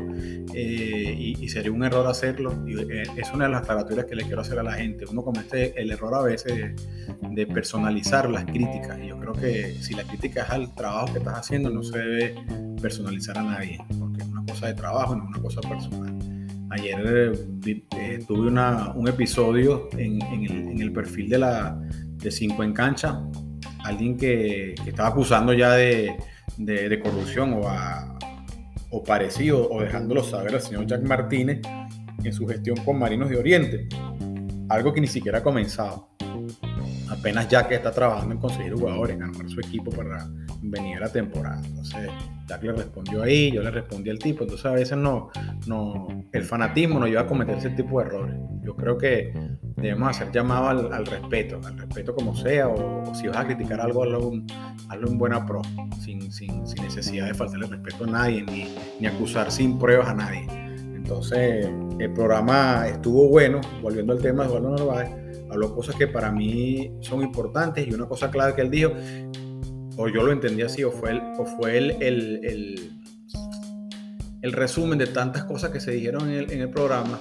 eh, 0.54 1.36
y, 1.40 1.50
sería 1.50 1.72
un 1.72 1.84
error 1.84 2.08
hacerlo. 2.08 2.64
Y, 2.66 2.80
eh, 2.80 3.04
es 3.18 3.32
una 3.34 3.46
de 3.46 3.52
las 3.52 3.64
aclaratorias 3.64 4.06
que 4.06 4.16
le 4.16 4.24
quiero 4.24 4.42
hacer 4.42 4.58
a 4.60 4.64
la 4.64 4.74
gente. 4.74 5.06
Uno 5.12 5.24
comete 5.24 5.80
el 5.80 5.92
error 5.92 6.16
a 6.16 6.22
veces 6.22 6.74
de, 7.22 7.48
personalizar 7.48 8.30
las 8.30 8.46
críticas, 8.46 8.98
y 9.04 9.08
yo 9.08 9.20
creo 9.20 9.34
que 9.34 9.74
si 9.82 9.94
la 9.94 10.04
crítica 10.04 10.44
es 10.44 10.50
al 10.50 10.74
trabajo 10.76 11.12
que 11.12 11.20
estás 11.20 11.40
haciendo, 11.40 11.70
no 11.70 11.84
se 11.84 11.98
debe 11.98 12.36
personalizar 12.82 13.38
a 13.38 13.44
nadie, 13.44 13.78
porque 14.00 14.22
es 14.22 14.28
una 14.28 14.46
cosa 14.46 14.68
de 14.68 14.74
trabajo, 14.74 15.16
no 15.16 15.24
es 15.24 15.30
una 15.30 15.42
cosa 15.42 15.62
personal. 15.62 16.18
Ayer 16.72 17.34
eh, 17.66 18.24
tuve 18.28 18.48
una, 18.48 18.94
un 18.94 19.08
episodio 19.08 19.90
en, 19.98 20.80
el, 20.80 20.92
perfil 20.94 21.30
de 21.30 21.40
la 21.40 21.80
de 22.18 22.32
5 22.32 22.64
en 22.64 22.74
cancha 22.74 23.22
alguien 23.84 24.18
que, 24.18 24.76
estaba 24.86 25.10
acusando 25.10 25.54
ya 25.54 25.74
de, 25.74 26.16
corrupción 27.04 27.54
o, 27.54 27.70
o 28.90 29.04
parecido, 29.04 29.70
o 29.70 29.82
dejándolo 29.82 30.24
saber 30.24 30.56
al 30.56 30.62
señor 30.62 30.88
Jack 30.88 31.04
Martínez 31.04 31.62
en 32.24 32.34
su 32.34 32.48
gestión 32.48 32.78
con 32.84 33.00
Marinos 33.00 33.30
de 33.30 33.38
Oriente. 33.38 33.88
Algo 34.68 34.94
que 34.94 35.02
ni 35.02 35.08
siquiera 35.08 35.40
ha 35.40 35.44
comenzado. 35.44 36.10
Apenas 37.10 37.48
Jack 37.48 37.72
está 37.72 37.92
trabajando 37.92 38.36
en 38.36 38.42
conseguir 38.42 38.74
jugadores, 38.74 39.16
en 39.16 39.24
armar 39.24 39.50
su 39.50 39.60
equipo 39.60 39.92
para 39.92 40.30
venir 40.62 40.98
a 40.98 41.02
la 41.02 41.12
temporada. 41.12 41.62
Entonces, 41.66 42.10
Jack 42.48 42.64
le 42.64 42.74
respondió 42.74 43.24
ahí, 43.24 43.52
yo 43.52 43.62
le 43.62 43.72
respondí 43.72 44.10
al 44.10 44.20
tipo. 44.20 44.44
Entonces, 44.44 44.66
a 44.66 44.72
veces 44.72 44.98
no, 44.98 45.30
no, 45.68 46.08
el 46.32 46.44
fanatismo 46.44 47.00
nos 47.00 47.10
lleva 47.10 47.22
a 47.22 47.28
cometer 47.28 47.58
ese 47.58 47.70
tipo 47.72 48.00
de 48.00 48.08
errores. 48.08 48.36
Yo 48.64 48.76
creo 48.76 48.98
que 48.98 49.34
debemos 49.76 50.10
hacer 50.10 50.32
llamado 50.32 50.92
al, 50.92 51.06
respeto, 51.06 51.60
al 51.66 51.78
respeto 51.78 52.14
como 52.14 52.36
sea, 52.36 52.68
o, 52.68 53.14
si 53.16 53.28
vas 53.28 53.38
a 53.38 53.46
criticar 53.46 53.80
algo, 53.82 54.04
hazlo, 54.04 54.32
en 54.32 55.18
buena 55.18 55.46
pro, 55.46 55.62
sin, 56.00 56.32
sin, 56.32 56.68
sin, 56.68 56.84
necesidad 56.84 57.28
de 57.28 57.34
faltarle 57.34 57.68
respeto 57.68 58.04
a 58.04 58.08
nadie, 58.08 58.44
ni, 58.44 58.76
ni 59.00 59.08
acusar 59.08 59.52
sin 59.52 59.80
pruebas 59.80 60.10
a 60.10 60.14
nadie. 60.14 60.46
Entonces, 60.96 61.68
el 62.00 62.14
programa 62.14 62.88
estuvo 62.88 63.30
bueno, 63.30 63.62
volviendo 63.82 64.14
al 64.14 64.20
tema 64.20 64.44
de 64.44 64.50
Eduardo 64.50 64.72
Narváez, 64.72 65.10
habló 65.50 65.74
cosas 65.74 65.96
que 65.96 66.08
para 66.08 66.32
mí 66.32 66.92
son 67.02 67.22
importantes 67.22 67.88
y 67.88 67.94
una 67.94 68.08
cosa 68.08 68.30
clave 68.30 68.54
que 68.54 68.62
él 68.62 68.70
dijo, 68.70 68.92
o 70.02 70.08
yo 70.08 70.24
lo 70.24 70.32
entendí 70.32 70.62
así, 70.62 70.82
o 70.86 70.92
fue 70.92 71.12
el, 71.12 71.22
o 71.38 71.46
fue 71.46 71.78
el, 71.78 71.92
el, 72.02 72.40
el, 72.46 72.92
el 74.42 74.52
resumen 74.54 74.98
de 74.98 75.08
tantas 75.08 75.44
cosas 75.44 75.72
que 75.72 75.82
se 75.82 75.92
dijeron 75.92 76.30
en 76.30 76.38
el, 76.38 76.52
en 76.54 76.62
el 76.62 76.70
programa, 76.70 77.20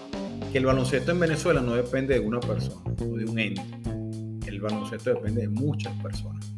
que 0.52 0.58
el 0.58 0.64
baloncesto 0.64 1.10
en 1.10 1.18
Venezuela 1.18 1.60
no 1.60 1.74
depende 1.74 2.14
de 2.14 2.20
una 2.20 2.38
persona 2.38 2.80
o 3.00 3.16
de 3.16 3.24
un 3.24 3.36
ente. 3.36 3.62
El 4.46 4.60
baloncesto 4.60 5.10
depende 5.10 5.40
de 5.40 5.48
muchas 5.48 5.92
personas. 6.00 6.54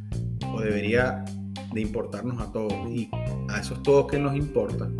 O 0.52 0.60
debería 0.60 1.24
de 1.72 1.80
importarnos 1.80 2.38
a 2.38 2.52
todos. 2.52 2.74
Y 2.90 3.08
a 3.48 3.58
esos 3.58 3.82
todos 3.82 4.06
que 4.10 4.18
nos 4.18 4.36
importa, 4.36 4.90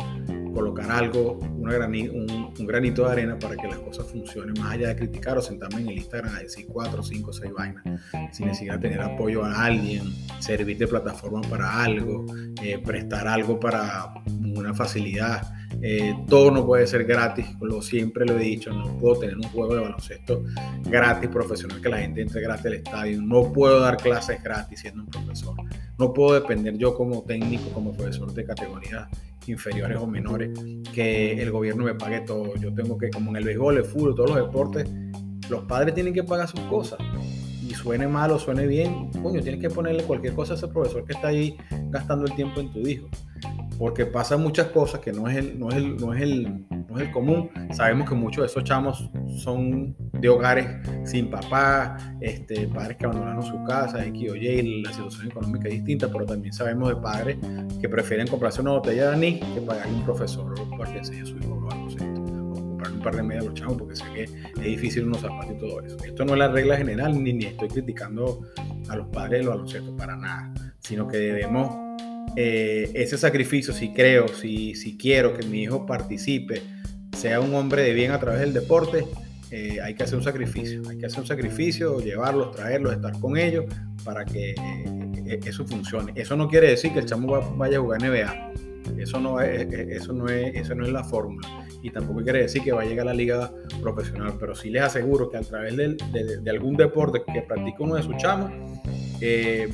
colocar 0.53 0.91
algo, 0.91 1.39
un, 1.39 2.67
granito 2.67 3.05
de 3.05 3.11
arena 3.11 3.39
para 3.39 3.55
que 3.55 3.67
las 3.67 3.79
cosas 3.79 4.07
funcionen, 4.07 4.53
más 4.61 4.73
allá 4.73 4.89
de 4.89 4.95
criticar 4.95 5.37
o 5.37 5.41
sentarme 5.41 5.81
en 5.81 5.89
el 5.89 5.97
Instagram 5.97 6.35
a 6.35 6.39
decir 6.39 6.65
cuatro, 6.67 7.03
cinco, 7.03 7.33
seis 7.33 7.51
vainas, 7.51 7.83
sin 8.31 8.47
necesidad 8.47 8.75
de 8.75 8.89
tener 8.89 9.01
apoyo 9.01 9.43
a 9.43 9.65
alguien, 9.65 10.03
servir 10.39 10.77
de 10.77 10.87
plataforma 10.87 11.41
para 11.41 11.83
algo, 11.83 12.25
eh, 12.61 12.79
prestar 12.83 13.27
algo 13.27 13.59
para 13.59 14.13
una 14.27 14.73
facilidad. 14.73 15.41
Eh, 15.81 16.13
todo 16.27 16.51
no 16.51 16.65
puede 16.65 16.85
ser 16.85 17.05
gratis, 17.05 17.45
lo 17.61 17.81
siempre 17.81 18.25
lo 18.25 18.37
he 18.37 18.43
dicho, 18.43 18.71
no 18.71 18.97
puedo 18.97 19.21
tener 19.21 19.37
un 19.37 19.43
juego 19.43 19.75
de 19.75 19.81
baloncesto 19.81 20.43
gratis, 20.83 21.29
profesional, 21.29 21.81
que 21.81 21.89
la 21.89 21.99
gente 21.99 22.21
entre 22.21 22.41
gratis 22.41 22.65
al 22.65 22.73
estadio, 22.73 23.21
no 23.21 23.51
puedo 23.51 23.79
dar 23.79 23.97
clases 23.97 24.43
gratis 24.43 24.81
siendo 24.81 25.03
un 25.03 25.09
profesor, 25.09 25.55
no 25.97 26.13
puedo 26.13 26.39
depender 26.39 26.77
yo 26.77 26.93
como 26.93 27.23
técnico, 27.23 27.69
como 27.71 27.93
profesor 27.93 28.33
de 28.33 28.43
categoría 28.43 29.09
inferiores 29.47 29.97
o 29.97 30.07
menores, 30.07 30.51
que 30.93 31.41
el 31.41 31.51
gobierno 31.51 31.83
me 31.83 31.95
pague 31.95 32.21
todo. 32.21 32.55
Yo 32.55 32.73
tengo 32.73 32.97
que, 32.97 33.09
como 33.09 33.31
en 33.31 33.37
el 33.37 33.43
béisbol, 33.43 33.77
el 33.77 33.85
fútbol, 33.85 34.15
todos 34.15 34.31
los 34.31 34.45
deportes, 34.45 34.89
los 35.49 35.63
padres 35.65 35.93
tienen 35.93 36.13
que 36.13 36.23
pagar 36.23 36.47
sus 36.47 36.61
cosas. 36.61 36.99
Y 37.61 37.73
suene 37.73 38.07
mal 38.07 38.31
o 38.31 38.39
suene 38.39 38.67
bien, 38.67 39.11
coño, 39.23 39.41
tienes 39.41 39.61
que 39.61 39.69
ponerle 39.69 40.03
cualquier 40.03 40.33
cosa 40.33 40.53
a 40.53 40.55
ese 40.57 40.67
profesor 40.67 41.05
que 41.05 41.13
está 41.13 41.29
ahí 41.29 41.57
gastando 41.89 42.25
el 42.25 42.35
tiempo 42.35 42.59
en 42.59 42.71
tu 42.71 42.79
hijo 42.79 43.09
porque 43.81 44.05
pasan 44.05 44.43
muchas 44.43 44.67
cosas 44.67 44.99
que 44.99 45.11
no 45.11 45.27
es 45.27 45.37
el, 45.37 45.59
no 45.59 45.69
es 45.69 45.77
el, 45.77 45.97
no 45.97 46.13
es 46.13 46.21
el, 46.21 46.67
no 46.69 46.97
es 46.99 47.01
el 47.01 47.11
común. 47.11 47.49
Sabemos 47.71 48.07
que 48.07 48.13
muchos 48.13 48.43
de 48.43 48.45
esos 48.45 48.63
chamos 48.63 49.09
son 49.37 49.95
de 50.21 50.29
hogares 50.29 50.67
sin 51.03 51.29
papá, 51.29 51.97
este, 52.21 52.67
padres 52.67 52.97
que 52.97 53.05
abandonaron 53.05 53.41
su 53.41 53.63
casa, 53.63 54.05
X 54.05 54.31
o 54.31 54.35
Y, 54.35 54.83
la 54.83 54.93
situación 54.93 55.27
económica 55.27 55.67
es 55.67 55.75
distinta, 55.75 56.09
pero 56.11 56.25
también 56.25 56.53
sabemos 56.53 56.89
de 56.89 56.95
padres 56.95 57.37
que 57.81 57.89
prefieren 57.89 58.27
comprarse 58.27 58.61
una 58.61 58.71
botella 58.71 59.09
de 59.09 59.15
anís 59.15 59.39
que 59.53 59.61
pagarle 59.61 59.93
un 59.93 60.05
profesor 60.05 60.53
para 60.77 60.91
que 60.91 60.99
enseñe 60.99 61.23
a 61.23 61.25
su 61.25 61.37
hijo 61.37 61.55
o 61.55 62.53
comprar 62.53 62.91
un 62.91 62.99
par 62.99 63.15
de 63.15 63.23
medias 63.23 63.45
a 63.45 63.49
los 63.49 63.55
chavos 63.55 63.77
porque 63.77 63.95
sé 63.95 64.03
que 64.13 64.23
es 64.23 64.63
difícil 64.63 65.05
unos 65.05 65.21
zapatos 65.21 65.55
y 65.55 65.59
todo 65.59 65.81
eso. 65.81 65.97
Esto 66.05 66.23
no 66.23 66.33
es 66.33 66.39
la 66.39 66.49
regla 66.49 66.77
general, 66.77 67.21
ni, 67.21 67.33
ni 67.33 67.45
estoy 67.45 67.69
criticando 67.69 68.41
a 68.89 68.95
los 68.95 69.07
padres 69.07 69.39
de 69.39 69.45
los 69.45 69.55
baloncesto 69.55 69.95
para 69.97 70.15
nada, 70.15 70.53
sino 70.79 71.07
que 71.07 71.17
debemos 71.17 71.75
eh, 72.35 72.91
ese 72.93 73.17
sacrificio, 73.17 73.73
si 73.73 73.91
creo, 73.91 74.27
si, 74.27 74.75
si 74.75 74.97
quiero 74.97 75.33
que 75.33 75.45
mi 75.47 75.63
hijo 75.63 75.87
participe, 75.87 76.61
sea 77.17 77.39
un 77.39 77.53
hombre 77.55 77.81
de 77.81 77.93
bien 77.93 78.11
a 78.11 78.19
través 78.19 78.41
del 78.41 78.53
deporte, 78.53 79.05
eh, 79.51 79.81
hay 79.81 79.93
que 79.93 80.03
hacer 80.03 80.17
un 80.17 80.23
sacrificio. 80.23 80.81
Hay 80.89 80.97
que 80.97 81.05
hacer 81.05 81.19
un 81.19 81.27
sacrificio, 81.27 81.99
llevarlos, 81.99 82.55
traerlos, 82.55 82.93
estar 82.93 83.19
con 83.19 83.37
ellos 83.37 83.65
para 84.05 84.23
que 84.23 84.51
eh, 84.51 85.39
eso 85.45 85.65
funcione. 85.65 86.13
Eso 86.15 86.37
no 86.37 86.47
quiere 86.47 86.69
decir 86.69 86.93
que 86.93 86.99
el 86.99 87.05
chamo 87.05 87.55
vaya 87.57 87.77
a 87.77 87.81
jugar 87.81 88.01
NBA. 88.01 88.53
Eso 88.97 89.19
no 89.19 89.41
es, 89.41 89.71
eso 89.71 90.13
no 90.13 90.27
es, 90.27 90.55
eso 90.55 90.73
no 90.73 90.85
es 90.85 90.91
la 90.91 91.03
fórmula. 91.03 91.47
Y 91.83 91.89
tampoco 91.89 92.21
quiere 92.23 92.43
decir 92.43 92.63
que 92.63 92.71
va 92.71 92.83
a 92.83 92.85
llegar 92.85 93.07
a 93.07 93.11
la 93.11 93.13
liga 93.13 93.51
profesional. 93.81 94.35
Pero 94.39 94.55
sí 94.55 94.69
les 94.69 94.83
aseguro 94.83 95.29
que 95.29 95.37
a 95.37 95.41
través 95.41 95.75
de, 95.75 95.97
de 96.41 96.49
algún 96.49 96.77
deporte 96.77 97.21
que 97.33 97.41
practique 97.41 97.83
uno 97.83 97.95
de 97.95 98.03
sus 98.03 98.15
chamos, 98.17 98.51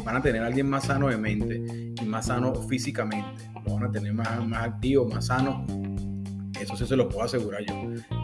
van 0.04 0.16
a 0.16 0.22
tener 0.22 0.42
a 0.42 0.48
alguien 0.48 0.70
más 0.70 0.86
sano 0.86 1.08
de 1.08 1.18
mente 1.18 1.94
y 2.02 2.06
más 2.06 2.26
sano 2.26 2.54
físicamente. 2.56 3.44
Lo 3.66 3.76
van 3.76 3.84
a 3.84 3.92
tener 3.92 4.14
más, 4.14 4.46
más 4.46 4.64
activo, 4.64 5.08
más 5.08 5.28
sano. 5.28 5.66
Eso 6.62 6.86
se 6.86 6.96
lo 6.96 7.10
puedo 7.10 7.24
asegurar 7.24 7.64
yo. 7.66 7.76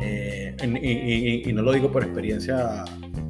Eh, 0.02 1.44
y, 1.46 1.54
no 1.54 1.62
lo 1.62 1.72
digo 1.72 1.92
por 1.92 2.04
experiencia 2.04 2.84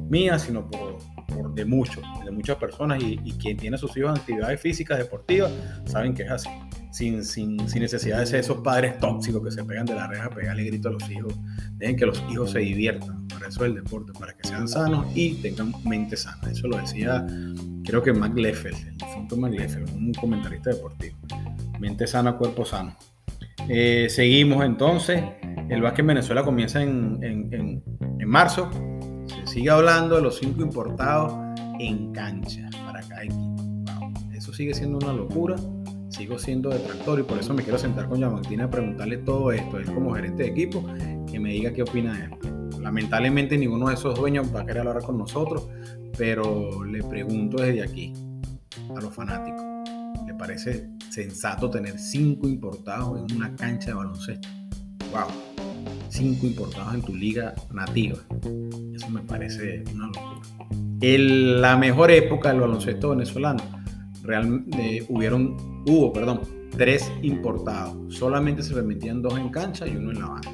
mía, 0.08 0.38
sino 0.38 0.68
por, 0.70 1.54
de 1.54 1.64
muchos, 1.64 2.02
de 2.24 2.30
muchas 2.30 2.56
personas. 2.56 3.02
Y, 3.02 3.16
quien 3.32 3.56
tiene 3.56 3.76
a 3.76 3.78
sus 3.78 3.96
hijos 3.96 4.18
actividades 4.18 4.60
físicas, 4.60 4.98
deportivas, 4.98 5.52
saben 5.84 6.14
que 6.14 6.22
es 6.22 6.30
así 6.30 6.50
sin, 6.94 7.24
sin, 7.24 7.68
sin, 7.68 7.82
necesidad 7.82 8.20
de 8.20 8.26
ser 8.26 8.40
esos 8.40 8.58
padres 8.58 8.98
tóxicos 9.00 9.42
que 9.42 9.50
se 9.50 9.64
pegan 9.64 9.84
de 9.84 9.96
la 9.96 10.06
reja 10.06 10.30
pegarle 10.30 10.62
grito 10.64 10.88
a 10.88 10.92
los 10.92 11.10
hijos. 11.10 11.34
Dejen 11.72 11.96
que 11.96 12.06
los 12.06 12.22
hijos 12.30 12.52
se 12.52 12.60
diviertan. 12.60 13.26
Para 13.26 13.48
eso 13.48 13.64
es 13.64 13.70
el 13.70 13.74
deporte, 13.74 14.12
para 14.18 14.32
que 14.36 14.46
sean 14.46 14.68
sanos 14.68 15.06
y 15.12 15.34
tengan 15.42 15.72
mente 15.84 16.16
sana. 16.16 16.50
Eso 16.50 16.68
lo 16.68 16.76
decía, 16.76 17.26
creo 17.84 18.00
que 18.00 18.12
Mac 18.12 18.36
Leffel, 18.36 18.74
el 18.74 18.96
difunto 18.96 19.36
Mac 19.36 19.52
Leffel, 19.52 19.84
un 19.92 20.12
comentarista 20.12 20.70
deportivo. 20.70 21.16
Mente 21.80 22.06
sana, 22.06 22.36
cuerpo 22.36 22.64
sano. 22.64 22.96
Eh, 23.68 24.06
seguimos 24.08 24.64
entonces. 24.64 25.22
El 25.68 25.80
básquet 25.80 26.00
en 26.00 26.06
Venezuela 26.08 26.42
comienza 26.42 26.82
en, 26.82 27.18
en, 27.22 27.82
en, 28.20 28.28
marzo. 28.28 28.70
Se 29.26 29.46
sigue 29.54 29.70
hablando 29.70 30.16
de 30.16 30.22
los 30.22 30.38
cinco 30.38 30.62
importados 30.62 31.32
en 31.78 32.12
cancha 32.12 32.68
para 32.84 33.00
cada 33.00 33.24
equipo. 33.24 33.56
Eso 34.34 34.52
sigue 34.52 34.74
siendo 34.74 34.98
una 34.98 35.12
locura 35.12 35.56
sigo 36.14 36.38
siendo 36.38 36.70
detractor 36.70 37.18
y 37.18 37.22
por 37.24 37.38
eso 37.38 37.52
me 37.54 37.62
quiero 37.62 37.78
sentar 37.78 38.08
con 38.08 38.20
Martina 38.20 38.64
a 38.64 38.70
preguntarle 38.70 39.18
todo 39.18 39.50
esto, 39.50 39.78
él 39.78 39.86
como 39.86 40.14
gerente 40.14 40.44
de 40.44 40.50
equipo, 40.50 40.84
que 41.30 41.40
me 41.40 41.50
diga 41.50 41.72
qué 41.72 41.82
opina 41.82 42.16
de 42.16 42.24
él. 42.24 42.30
Lamentablemente 42.80 43.58
ninguno 43.58 43.88
de 43.88 43.94
esos 43.94 44.14
dueños 44.14 44.54
va 44.54 44.60
a 44.60 44.66
querer 44.66 44.86
hablar 44.86 45.02
con 45.02 45.18
nosotros, 45.18 45.68
pero 46.16 46.84
le 46.84 47.02
pregunto 47.02 47.62
desde 47.62 47.82
aquí 47.82 48.12
a 48.96 49.00
los 49.00 49.12
fanáticos, 49.12 49.64
¿le 50.26 50.34
parece 50.34 50.88
sensato 51.14 51.70
tener 51.70 51.96
cinco 51.96 52.48
importados 52.48 53.20
en 53.20 53.36
una 53.36 53.54
cancha 53.54 53.90
de 53.90 53.94
baloncesto? 53.94 54.48
¡Wow! 55.12 55.28
Cinco 56.08 56.46
importados 56.46 56.94
en 56.94 57.02
tu 57.02 57.14
liga 57.14 57.54
nativa. 57.72 58.18
Eso 58.92 59.08
me 59.10 59.20
parece 59.20 59.84
una 59.94 60.08
locura. 60.08 60.40
El, 61.00 61.60
la 61.60 61.76
mejor 61.76 62.10
época 62.10 62.48
del 62.48 62.60
baloncesto 62.60 63.10
venezolano 63.10 63.62
realmente 64.24 65.06
hubieron, 65.08 65.56
hubo, 65.86 66.12
perdón, 66.12 66.40
tres 66.76 67.12
importados. 67.22 67.96
Solamente 68.12 68.64
se 68.64 68.74
permitían 68.74 69.22
dos 69.22 69.38
en 69.38 69.50
cancha 69.50 69.86
y 69.86 69.96
uno 69.96 70.10
en 70.10 70.18
la 70.18 70.26
banca. 70.26 70.50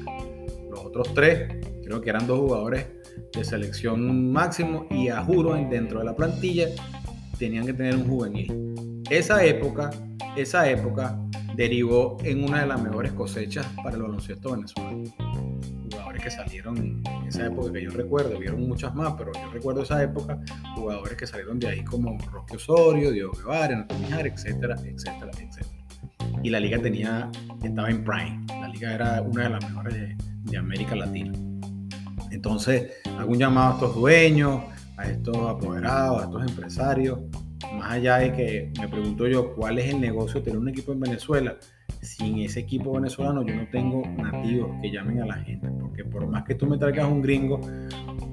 Los 0.69 0.85
otros 0.85 1.11
tres, 1.15 1.55
creo 1.83 2.01
que 2.01 2.09
eran 2.11 2.27
dos 2.27 2.39
jugadores 2.39 2.85
de 3.33 3.43
selección 3.43 4.31
máximo 4.31 4.85
y 4.91 5.07
a 5.09 5.23
juro 5.23 5.55
dentro 5.55 5.99
de 5.99 6.05
la 6.05 6.15
plantilla 6.15 6.67
tenían 7.39 7.65
que 7.65 7.73
tener 7.73 7.95
un 7.95 8.07
juvenil. 8.07 9.01
Esa 9.09 9.43
época, 9.43 9.89
esa 10.35 10.69
época 10.69 11.17
derivó 11.55 12.17
en 12.23 12.43
una 12.43 12.61
de 12.61 12.67
las 12.67 12.81
mejores 12.81 13.11
cosechas 13.13 13.65
para 13.83 13.95
el 13.95 14.03
baloncesto 14.03 14.51
venezolano 14.51 15.03
que 16.21 16.31
salieron 16.31 16.77
en 16.77 17.27
esa 17.27 17.47
época 17.47 17.73
que 17.73 17.83
yo 17.83 17.91
recuerdo, 17.91 18.37
vieron 18.37 18.67
muchas 18.67 18.93
más, 18.93 19.13
pero 19.17 19.31
yo 19.33 19.51
recuerdo 19.51 19.81
esa 19.81 20.01
época, 20.03 20.39
jugadores 20.75 21.17
que 21.17 21.25
salieron 21.25 21.59
de 21.59 21.67
ahí 21.67 21.83
como 21.83 22.17
Roque 22.31 22.57
Osorio, 22.57 23.11
Diego 23.11 23.31
Guevara, 23.33 23.77
Nato 23.77 23.97
Mijar, 23.97 24.27
etcétera, 24.27 24.75
etcétera, 24.85 25.31
etcétera. 25.31 25.67
Y 26.43 26.49
la 26.49 26.59
liga 26.59 26.79
tenía, 26.79 27.29
estaba 27.63 27.89
en 27.89 28.03
prime, 28.03 28.45
la 28.47 28.67
liga 28.67 28.93
era 28.93 29.21
una 29.21 29.43
de 29.43 29.49
las 29.49 29.65
mejores 29.65 29.93
de, 29.93 30.17
de 30.43 30.57
América 30.57 30.95
Latina. 30.95 31.31
Entonces, 32.29 32.93
un 33.27 33.37
llamado 33.37 33.71
a 33.71 33.73
estos 33.73 33.95
dueños, 33.95 34.61
a 34.97 35.07
estos 35.07 35.37
apoderados, 35.37 36.21
a 36.21 36.25
estos 36.25 36.49
empresarios, 36.49 37.19
más 37.73 37.91
allá 37.91 38.17
de 38.17 38.33
que 38.33 38.71
me 38.79 38.87
pregunto 38.87 39.27
yo 39.27 39.53
cuál 39.55 39.79
es 39.79 39.93
el 39.93 40.01
negocio 40.01 40.39
de 40.39 40.45
tener 40.45 40.59
un 40.59 40.69
equipo 40.69 40.91
en 40.93 40.99
Venezuela, 40.99 41.57
sin 42.01 42.39
ese 42.39 42.61
equipo 42.61 42.93
venezolano 42.93 43.45
yo 43.45 43.55
no 43.55 43.67
tengo 43.69 44.03
nativos 44.17 44.71
que 44.81 44.91
llamen 44.91 45.21
a 45.21 45.25
la 45.25 45.35
gente, 45.35 45.67
porque 45.79 46.03
por 46.03 46.27
más 46.27 46.43
que 46.43 46.55
tú 46.55 46.65
me 46.65 46.77
traigas 46.77 47.07
un 47.07 47.21
gringo, 47.21 47.59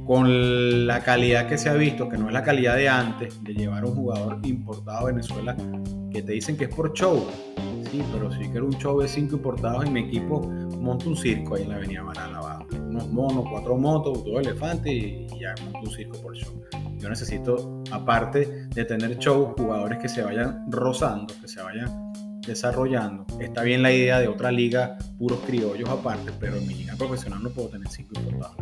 con 0.07 0.87
la 0.87 1.03
calidad 1.03 1.47
que 1.47 1.59
se 1.59 1.69
ha 1.69 1.75
visto, 1.75 2.09
que 2.09 2.17
no 2.17 2.29
es 2.29 2.33
la 2.33 2.43
calidad 2.43 2.77
de 2.77 2.89
antes, 2.89 3.43
de 3.45 3.55
llevar 3.55 3.85
un 3.85 3.95
jugador 3.95 4.39
importado 4.45 5.01
a 5.01 5.05
Venezuela, 5.05 5.57
que 6.11 6.23
te 6.23 6.33
dicen 6.33 6.57
que 6.57 6.65
es 6.65 6.75
por 6.75 6.93
show, 6.95 7.27
sí, 7.91 8.03
pero 8.13 8.33
si 8.33 8.49
quiero 8.49 8.67
un 8.67 8.79
show 8.79 9.01
de 9.01 9.09
cinco 9.09 9.37
importados 9.37 9.85
en 9.85 9.93
mi 9.93 10.01
equipo, 10.01 10.41
monto 10.81 11.11
un 11.11 11.17
circo 11.17 11.57
ahí 11.57 11.65
en 11.65 11.69
la 11.69 11.77
avenida 11.77 12.03
Lavado, 12.03 12.58
unos 12.73 13.09
monos, 13.09 13.45
cuatro 13.51 13.77
motos, 13.77 14.25
dos 14.25 14.41
elefantes 14.41 14.93
y 14.93 15.27
ya 15.41 15.55
monto 15.65 15.81
un 15.81 15.91
circo 15.91 16.21
por 16.21 16.37
show. 16.37 16.53
Yo 16.99 17.09
necesito, 17.09 17.83
aparte 17.93 18.69
de 18.69 18.85
tener 18.85 19.19
show, 19.19 19.55
jugadores 19.57 19.99
que 19.99 20.09
se 20.09 20.23
vayan 20.23 20.71
rozando, 20.71 21.33
que 21.41 21.49
se 21.49 21.63
vayan 21.63 22.13
desarrollando. 22.49 23.27
Está 23.39 23.63
bien 23.63 23.83
la 23.83 23.93
idea 23.93 24.19
de 24.19 24.27
otra 24.27 24.51
liga, 24.51 24.99
puros 25.19 25.39
criollos 25.47 25.89
aparte, 25.89 26.33
pero 26.41 26.57
en 26.57 26.67
mi 26.67 26.75
liga 26.75 26.97
profesional 26.97 27.43
no 27.43 27.51
puedo 27.51 27.69
tener 27.69 27.89
cinco 27.89 28.19
importados. 28.19 28.57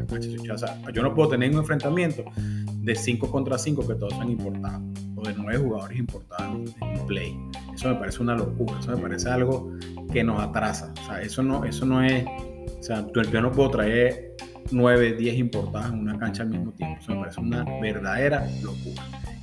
yo 0.92 1.02
no 1.02 1.14
puedo 1.14 1.30
tener 1.30 1.50
un 1.50 1.58
enfrentamiento 1.58 2.24
de 2.36 2.94
cinco 2.94 3.30
contra 3.30 3.56
cinco 3.56 3.86
que 3.86 3.94
todos 3.94 4.12
sean 4.14 4.30
importados, 4.30 4.82
o 5.14 5.22
de 5.22 5.34
nueve 5.34 5.58
jugadores 5.58 5.98
importados 5.98 6.74
en 6.82 7.00
un 7.00 7.06
play. 7.06 7.38
Eso 7.74 7.88
me 7.88 7.94
parece 7.94 8.22
una 8.22 8.34
locura, 8.34 8.78
eso 8.78 8.90
me 8.90 8.98
parece 8.98 9.28
algo 9.30 9.72
que 10.12 10.22
nos 10.22 10.40
atrasa. 10.40 10.92
O 11.02 11.06
sea, 11.06 11.22
eso 11.22 11.42
no, 11.42 11.64
eso 11.64 11.86
no 11.86 12.02
es. 12.02 12.24
O 12.78 12.82
sea, 12.82 13.06
yo 13.32 13.40
no 13.40 13.52
puedo 13.52 13.70
traer 13.70 14.36
nueve, 14.70 15.14
diez 15.14 15.36
importados 15.38 15.92
en 15.92 16.00
una 16.00 16.18
cancha 16.18 16.42
al 16.42 16.50
mismo 16.50 16.72
tiempo. 16.72 16.98
Eso 17.00 17.12
me 17.14 17.20
parece 17.20 17.40
una 17.40 17.64
verdadera 17.80 18.46
locura 18.62 19.02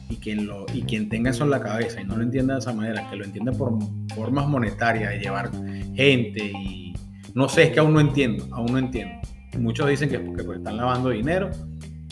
y 0.10 0.18
quien, 0.18 0.46
lo, 0.46 0.66
y 0.74 0.84
quien 0.84 1.10
tenga 1.10 1.32
eso 1.32 1.44
en 1.44 1.50
la 1.50 1.62
cabeza 1.62 2.02
y 2.02 2.06
no 2.06 2.16
lo 2.16 2.24
entienda 2.24 2.54
de 2.54 2.60
esa 2.60 2.74
manera, 2.74 3.10
que 3.10 3.16
lo 3.16 3.26
entienda 3.26 3.52
por 3.52 3.78
formas 4.16 4.48
monetarias 4.48 5.12
de 5.12 5.20
llevar 5.20 5.52
gente 5.96 6.52
y 6.52 6.94
no 7.34 7.50
sé, 7.50 7.64
es 7.64 7.72
que 7.72 7.80
aún 7.80 7.94
no 7.94 8.00
entiendo, 8.00 8.48
aún 8.52 8.72
no 8.72 8.78
entiendo. 8.78 9.16
Muchos 9.58 9.88
dicen 9.88 10.10
que 10.10 10.20
porque 10.20 10.44
pues, 10.44 10.58
están 10.60 10.78
lavando 10.78 11.10
dinero, 11.10 11.50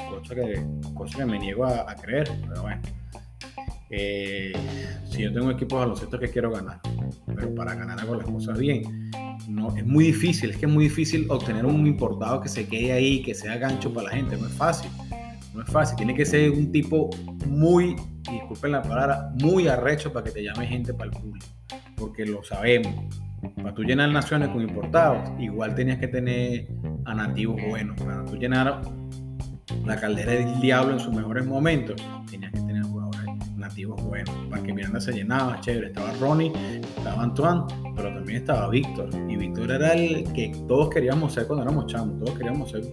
cosa 0.10 0.36
que, 0.36 0.64
cosa 0.94 1.20
que 1.20 1.26
me 1.26 1.40
niego 1.40 1.66
a, 1.66 1.96
creer, 1.96 2.30
pero 2.48 2.64
bueno. 2.64 2.82
Eh, 3.90 4.54
si 5.10 5.24
yo 5.24 5.34
tengo 5.34 5.48
un 5.48 5.52
equipo 5.52 5.76
de 5.76 5.82
baloncesto 5.82 6.18
que 6.18 6.30
quiero 6.30 6.52
ganar, 6.52 6.80
pero 7.28 7.54
para 7.54 7.76
ganar 7.76 8.00
hago 8.00 8.16
las 8.16 8.26
cosas 8.26 8.58
bien. 8.58 9.12
No, 9.48 9.76
es 9.76 9.86
muy 9.86 10.06
difícil, 10.06 10.52
es 10.52 10.58
que 10.58 10.66
es 10.66 10.72
muy 10.72 10.86
difícil 10.86 11.26
obtener 11.30 11.66
un 11.66 11.86
importado 11.88 12.42
que 12.42 12.50
se 12.50 12.68
quede 12.68 12.94
ahí, 12.94 13.22
que 13.22 13.34
sea 13.34 13.58
gancho 13.58 13.94
para 13.94 14.08
la 14.08 14.16
gente, 14.16 14.38
no 14.38 14.48
es 14.48 14.54
fácil 14.54 14.90
no 15.54 15.62
es 15.62 15.70
fácil, 15.70 15.98
tiene 15.98 16.16
que 16.16 16.26
ser 16.26 16.52
un 16.52 16.72
tipo 16.72 17.10
muy, 17.46 17.96
disculpen 18.30 18.72
la 18.72 18.82
palabra, 18.82 19.32
muy 19.42 19.68
arrecho 19.68 20.12
para 20.14 20.24
que 20.26 20.32
te 20.32 20.44
llame 20.44 20.66
gente 20.66 20.94
para 20.94 21.12
el 21.12 21.18
público, 21.18 21.46
porque 21.96 22.26
lo 22.26 22.44
sabemos. 22.44 22.94
Para 23.56 23.74
tú 23.74 23.84
llenar 23.84 24.10
naciones 24.12 24.50
con 24.50 24.62
importados, 24.62 25.30
igual 25.40 25.74
tenías 25.74 25.98
que 25.98 26.08
tener 26.08 26.68
a 27.06 27.16
nativos 27.16 27.60
buenos. 27.70 28.00
Para 28.00 28.24
tú 28.24 28.36
llenar 28.36 28.82
la 29.84 30.00
caldera 30.00 30.34
del 30.34 30.62
diablo 30.62 30.94
en 30.94 31.00
sus 31.00 31.14
mejores 31.14 31.46
momentos, 31.46 31.96
tenías 32.30 32.52
que 32.52 32.60
tener 32.60 32.71
alternativos 33.82 34.04
buenos. 34.04 34.36
Parque 34.50 34.74
Miranda 34.74 35.00
se 35.00 35.12
llenaba, 35.12 35.60
chévere. 35.62 35.88
Estaba 35.88 36.12
Ronnie, 36.20 36.52
estaba 36.98 37.24
Antoine, 37.24 37.62
pero 37.96 38.14
también 38.14 38.42
estaba 38.42 38.70
Víctor. 38.70 39.10
Y 39.28 39.36
Víctor 39.36 39.72
era 39.72 39.94
el 39.94 40.32
que 40.34 40.52
todos 40.68 40.90
queríamos 40.90 41.34
ser 41.34 41.48
cuando 41.48 41.64
éramos 41.64 41.88
chamos. 41.88 42.20
Todos 42.20 42.38
queríamos 42.38 42.72
ser 42.72 42.84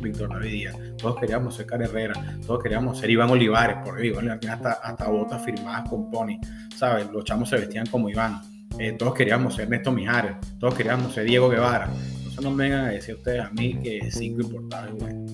Víctor 0.00 0.28
David. 0.28 0.68
Todos 0.98 1.16
queríamos 1.20 1.54
ser 1.54 1.66
Cara 1.66 1.84
Herrera. 1.84 2.38
Todos 2.46 2.62
queríamos 2.62 2.98
ser 2.98 3.10
Iván 3.10 3.30
Olivares. 3.30 3.76
Porque 3.84 4.06
Iván 4.06 4.28
Olivares 4.28 4.50
hasta, 4.50 4.72
hasta 4.72 5.08
botas 5.08 5.44
firmadas 5.44 5.88
con 5.88 6.10
Pony. 6.10 6.38
¿Sabes? 6.74 7.10
Los 7.10 7.24
chamos 7.24 7.48
se 7.48 7.56
vestían 7.56 7.86
como 7.86 8.08
Iván. 8.08 8.40
Eh, 8.78 8.92
todos 8.92 9.14
queríamos 9.14 9.54
ser 9.54 9.68
Néstor 9.68 9.94
Mijares. 9.94 10.36
Todos 10.58 10.74
queríamos 10.74 11.12
ser 11.12 11.24
Diego 11.24 11.48
Guevara. 11.48 11.88
Entonces 12.18 12.40
no 12.42 12.50
me 12.50 12.64
vengan 12.64 12.86
a 12.86 12.90
decir 12.90 13.14
ustedes 13.14 13.42
a 13.42 13.50
mí 13.50 13.78
que 13.82 14.10
cinco 14.10 14.42
importados 14.42 14.90
es 14.90 15.02
bueno. 15.02 15.24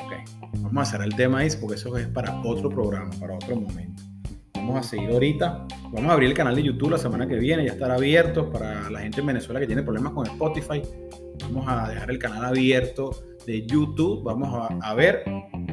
Ok, 0.00 0.12
vamos 0.60 0.88
a 0.88 0.90
cerrar 0.92 1.08
el 1.08 1.16
tema 1.16 1.38
ahí 1.38 1.48
porque 1.60 1.74
eso 1.74 1.96
es 1.96 2.06
para 2.06 2.40
otro 2.42 2.70
programa, 2.70 3.10
para 3.18 3.34
otro 3.34 3.56
momento. 3.56 4.07
Vamos 4.68 4.86
a 4.86 4.90
seguir 4.90 5.10
ahorita. 5.10 5.66
Vamos 5.84 6.10
a 6.10 6.12
abrir 6.12 6.28
el 6.28 6.34
canal 6.34 6.54
de 6.54 6.62
YouTube 6.62 6.90
la 6.90 6.98
semana 6.98 7.26
que 7.26 7.36
viene. 7.36 7.64
Ya 7.64 7.72
estará 7.72 7.94
abierto 7.94 8.50
para 8.50 8.90
la 8.90 9.00
gente 9.00 9.20
en 9.22 9.26
Venezuela 9.28 9.58
que 9.60 9.66
tiene 9.66 9.82
problemas 9.82 10.12
con 10.12 10.26
Spotify. 10.26 10.82
Vamos 11.44 11.64
a 11.66 11.88
dejar 11.88 12.10
el 12.10 12.18
canal 12.18 12.44
abierto 12.44 13.16
de 13.46 13.66
YouTube. 13.66 14.22
Vamos 14.24 14.68
a, 14.82 14.94
ver 14.94 15.24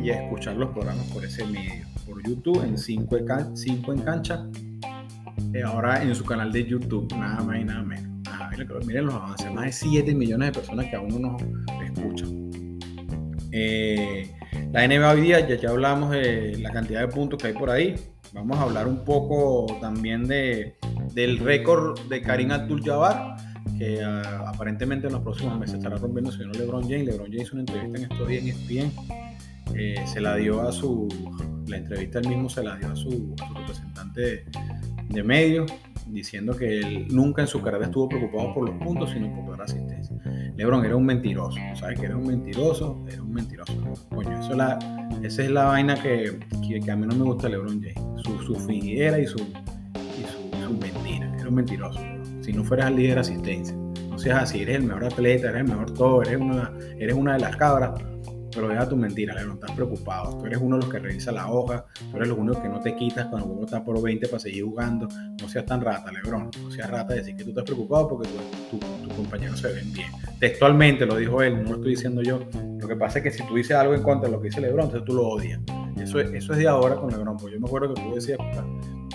y 0.01 0.11
a 0.11 0.23
escuchar 0.23 0.55
los 0.55 0.69
programas 0.69 1.05
por 1.07 1.25
ese 1.25 1.45
medio. 1.45 1.85
Por 2.07 2.25
YouTube 2.25 2.63
en 2.63 2.77
5 2.77 3.17
en, 3.17 3.99
cancha. 4.01 4.47
Eh, 5.53 5.61
ahora 5.61 6.01
en 6.01 6.15
su 6.15 6.23
canal 6.23 6.53
de 6.53 6.65
YouTube. 6.65 7.13
Nada 7.17 7.43
más 7.43 7.59
y 7.59 7.65
nada 7.65 7.83
menos. 7.83 8.23
miren, 8.85 9.07
los 9.07 9.15
avances. 9.15 9.51
Más 9.51 9.65
de 9.65 9.71
7 9.73 10.15
millones 10.15 10.53
de 10.53 10.53
personas 10.53 10.85
que 10.85 10.95
aún 10.95 11.21
no 11.21 11.31
nos 11.31 11.41
escuchan. 11.83 12.79
Eh, 13.51 14.31
la 14.71 14.87
NBA 14.87 15.11
hoy 15.11 15.21
día, 15.21 15.45
ya, 15.45 15.57
ya 15.57 15.69
hablamos 15.69 16.11
de 16.11 16.59
la 16.59 16.71
cantidad 16.71 17.01
de 17.01 17.09
puntos 17.09 17.41
que 17.41 17.47
hay 17.47 17.53
por 17.53 17.69
ahí. 17.69 17.95
Vamos 18.35 18.57
a 18.57 18.63
hablar 18.63 18.85
un 18.85 19.05
poco 19.05 19.65
también 19.79 20.27
de, 20.27 20.75
del 21.13 21.39
récord 21.39 21.97
de 22.09 22.21
Karim 22.21 22.51
Abdul-Jabbar, 22.51 23.37
que 23.77 24.03
ah, 24.03 24.43
aparentemente 24.53 25.07
en 25.07 25.13
los 25.13 25.21
próximos 25.21 25.57
meses 25.57 25.77
estará 25.77 25.95
rompiendo 25.95 26.31
el 26.31 26.37
señor 26.37 26.57
LeBron 26.57 26.83
James. 26.83 27.05
LeBron 27.05 27.27
James 27.27 27.43
hizo 27.43 27.53
una 27.53 27.61
entrevista 27.61 27.97
en 27.97 28.11
estos 28.11 28.27
días 28.27 28.43
en 28.43 28.49
ESPN. 28.49 28.91
Eh, 29.73 29.95
se 30.05 30.19
la 30.19 30.35
dio 30.35 30.61
a 30.61 30.73
su, 30.73 31.07
la 31.67 31.77
entrevista 31.77 32.19
él 32.19 32.27
mismo 32.27 32.49
se 32.49 32.61
la 32.61 32.75
dio 32.75 32.91
a 32.91 32.95
su, 32.97 33.33
representante 33.55 34.45
de 35.07 35.23
medios 35.23 35.71
diciendo 36.07 36.55
que 36.55 36.79
él 36.79 37.07
nunca 37.09 37.41
en 37.41 37.47
su 37.47 37.61
carrera 37.61 37.85
estuvo 37.85 38.09
preocupado 38.09 38.53
por 38.53 38.69
los 38.69 38.83
puntos, 38.83 39.11
sino 39.11 39.33
por 39.45 39.57
la 39.57 39.63
asistencia. 39.63 40.15
LeBron 40.55 40.85
era 40.85 40.95
un 40.95 41.05
mentiroso, 41.05 41.57
¿sabes? 41.75 41.99
Que 41.99 42.05
era 42.05 42.17
un 42.17 42.27
mentiroso, 42.27 43.03
era 43.11 43.21
un 43.21 43.33
mentiroso. 43.33 43.73
Coño, 44.09 44.39
eso 44.39 44.53
la, 44.53 44.79
esa 45.23 45.43
es 45.43 45.51
la 45.51 45.65
vaina 45.65 45.95
que, 45.95 46.39
que, 46.67 46.91
a 46.91 46.95
mí 46.95 47.07
no 47.07 47.15
me 47.15 47.23
gusta 47.23 47.49
LeBron 47.49 47.81
James. 47.81 48.23
Su, 48.23 48.37
su 48.43 48.55
fingidera 48.55 49.19
y 49.19 49.27
su, 49.27 49.37
y 49.37 50.61
su, 50.63 50.73
mentira. 50.73 51.33
Era 51.37 51.49
un 51.49 51.55
mentiroso. 51.55 51.99
Si 52.41 52.53
no 52.53 52.63
fueras 52.63 52.89
el 52.89 52.97
líder 52.97 53.15
de 53.15 53.21
asistencia, 53.21 53.75
no 54.09 54.17
seas 54.17 54.43
así, 54.43 54.61
eres 54.61 54.77
el 54.77 54.83
mejor 54.83 55.05
atleta, 55.05 55.49
eres 55.49 55.61
el 55.61 55.67
mejor 55.67 55.93
todo, 55.93 56.21
eres 56.21 56.39
una, 56.39 56.71
eres 56.99 57.15
una 57.15 57.33
de 57.33 57.39
las 57.39 57.55
cabras 57.57 57.91
pero 58.55 58.69
deja 58.69 58.87
tu 58.87 58.95
mentira, 58.95 59.35
no 59.43 59.55
estás 59.55 59.71
preocupado. 59.71 60.37
Tú 60.37 60.45
eres 60.45 60.59
uno 60.61 60.77
de 60.77 60.83
los 60.83 60.91
que 60.91 60.99
revisa 60.99 61.33
la 61.33 61.51
hoja, 61.51 61.85
tú 62.09 62.15
eres 62.15 62.29
lo 62.29 62.35
único 62.35 62.61
que 62.61 62.69
no 62.69 62.79
te 62.79 62.95
quitas 62.95 63.27
cuando 63.27 63.49
uno 63.49 63.65
está 63.65 63.83
por 63.83 64.01
20 64.01 64.27
para 64.27 64.39
seguir 64.39 64.63
jugando. 64.63 65.09
No 65.41 65.49
seas 65.49 65.65
tan 65.65 65.81
rata, 65.81 66.09
Lebron. 66.11 66.49
No 66.63 66.71
seas 66.71 66.89
rata 66.89 67.13
de 67.13 67.19
decir 67.19 67.35
que 67.35 67.43
tú 67.43 67.49
estás 67.49 67.65
preocupado 67.65 68.07
porque 68.07 68.29
tus 68.71 68.79
tu, 68.79 69.15
compañeros 69.15 69.59
se 69.59 69.73
ven 69.73 69.91
bien. 69.91 70.09
Textualmente 70.39 71.05
lo 71.05 71.17
dijo 71.17 71.41
él, 71.41 71.63
no 71.63 71.69
lo 71.69 71.75
estoy 71.75 71.91
diciendo 71.91 72.21
yo. 72.21 72.39
Lo 72.79 72.87
que 72.87 72.95
pasa 72.95 73.19
es 73.19 73.23
que 73.23 73.31
si 73.31 73.45
tú 73.45 73.55
dices 73.55 73.75
algo 73.75 73.93
en 73.93 74.01
contra 74.01 74.29
de 74.29 74.35
lo 74.35 74.41
que 74.41 74.47
dice 74.47 74.61
Lebron, 74.61 74.85
entonces 74.85 75.05
tú 75.05 75.13
lo 75.13 75.27
odias. 75.27 75.59
Eso 75.97 76.19
es, 76.19 76.31
eso 76.31 76.53
es 76.53 76.59
de 76.59 76.67
ahora 76.67 76.95
con 76.95 77.11
Lebron. 77.11 77.35
Pues 77.37 77.53
yo 77.53 77.59
me 77.59 77.67
acuerdo 77.67 77.93
que 77.93 78.01
tú 78.01 78.15
decías 78.15 78.37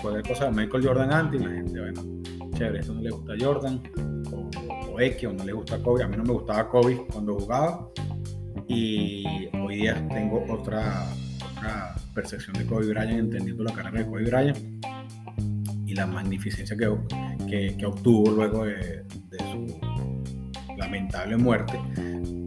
cualquier 0.01 0.27
cosa 0.27 0.45
de 0.45 0.51
Michael 0.51 0.85
Jordan 0.85 1.11
antes 1.11 1.41
y 1.41 1.43
la 1.43 1.51
gente, 1.51 1.79
bueno, 1.79 2.01
chévere, 2.53 2.79
eso 2.79 2.93
no 2.93 3.01
le 3.01 3.09
gusta 3.09 3.33
a 3.33 3.35
Jordan 3.39 3.81
o, 4.31 4.91
o 4.91 4.99
X 4.99 5.27
o 5.27 5.33
no 5.33 5.43
le 5.43 5.53
gusta 5.53 5.75
a 5.75 5.79
Kobe. 5.79 6.03
A 6.03 6.07
mí 6.07 6.15
no 6.15 6.23
me 6.23 6.33
gustaba 6.33 6.69
Kobe 6.69 7.05
cuando 7.11 7.39
jugaba 7.39 7.87
y 8.67 9.47
hoy 9.53 9.77
día 9.77 10.07
tengo 10.09 10.45
otra, 10.49 11.07
percepción 12.13 12.57
de 12.57 12.65
Kobe 12.65 12.87
Bryant, 12.87 13.19
entendiendo 13.19 13.63
la 13.63 13.73
carrera 13.73 13.99
de 13.99 14.05
Kobe 14.05 14.23
Bryant 14.25 14.57
y 15.85 15.93
la 15.93 16.07
magnificencia 16.07 16.75
que, 16.75 17.75
que, 17.77 17.85
obtuvo 17.85 18.31
luego 18.31 18.65
de, 18.65 19.05
su 19.51 19.79
lamentable 20.77 21.37
muerte. 21.37 21.79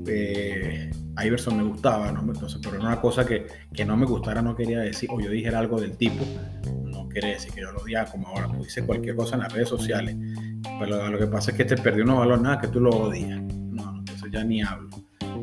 Eh, 0.07 0.91
Iverson 1.23 1.57
me 1.57 1.63
gustaba. 1.63 2.09
Entonces, 2.09 2.61
pero 2.63 2.77
era 2.77 2.87
una 2.87 3.01
cosa 3.01 3.25
que, 3.25 3.47
que, 3.73 3.85
no 3.85 3.97
me 3.97 4.07
gustara, 4.07 4.43
no 4.43 4.55
quería 4.55 4.81
decir, 4.81 5.09
o 5.13 5.21
yo 5.21 5.31
dijera 5.31 5.59
algo 5.59 5.81
del 5.81 5.97
tipo, 5.97 6.25
no 6.85 7.09
quiere 7.09 7.29
decir 7.29 7.53
que 7.53 7.61
yo 7.61 7.73
lo 7.73 7.81
odiaba 7.81 8.11
como 8.11 8.29
ahora, 8.29 8.49
tú 8.49 8.65
dices 8.65 8.85
cualquier 8.85 9.15
cosa 9.15 9.37
en 9.37 9.43
las 9.43 9.53
redes 9.53 9.69
sociales, 9.69 10.17
pero 10.79 11.09
lo 11.09 11.19
que 11.19 11.27
pasa 11.27 11.53
es 11.53 11.57
que 11.57 11.65
te 11.65 11.77
perdió 11.77 12.05
unos 12.05 12.19
valores, 12.19 12.43
nada, 12.43 12.61
que 12.61 12.69
tú 12.69 12.81
lo 12.81 12.91
odias. 12.91 13.41
No, 13.41 13.99
entonces 13.99 14.31
ya 14.33 14.45
ni 14.45 14.63
hablo. 14.63 14.89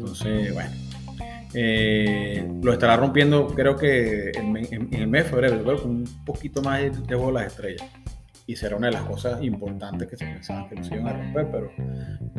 Entonces, 0.01 0.51
bueno, 0.51 0.71
eh, 1.53 2.49
lo 2.63 2.73
estará 2.73 2.97
rompiendo 2.97 3.47
creo 3.47 3.75
que 3.75 4.31
en, 4.31 4.57
el 4.91 5.07
mes 5.07 5.25
de 5.25 5.29
febrero, 5.29 5.63
creo 5.63 5.81
con 5.81 5.91
un 5.91 6.25
poquito 6.25 6.61
más 6.63 6.81
de 7.07 7.15
bolas 7.15 7.47
estrellas. 7.47 7.87
Y 8.47 8.55
será 8.55 8.75
una 8.77 8.87
de 8.87 8.93
las 8.93 9.03
cosas 9.03 9.43
importantes 9.43 10.07
que 10.07 10.17
se 10.17 10.25
pensaban 10.25 10.67
que 10.67 10.75
no 10.75 10.83
se 10.83 10.95
iban 10.95 11.07
a 11.07 11.13
romper, 11.13 11.51
pero 11.51 11.71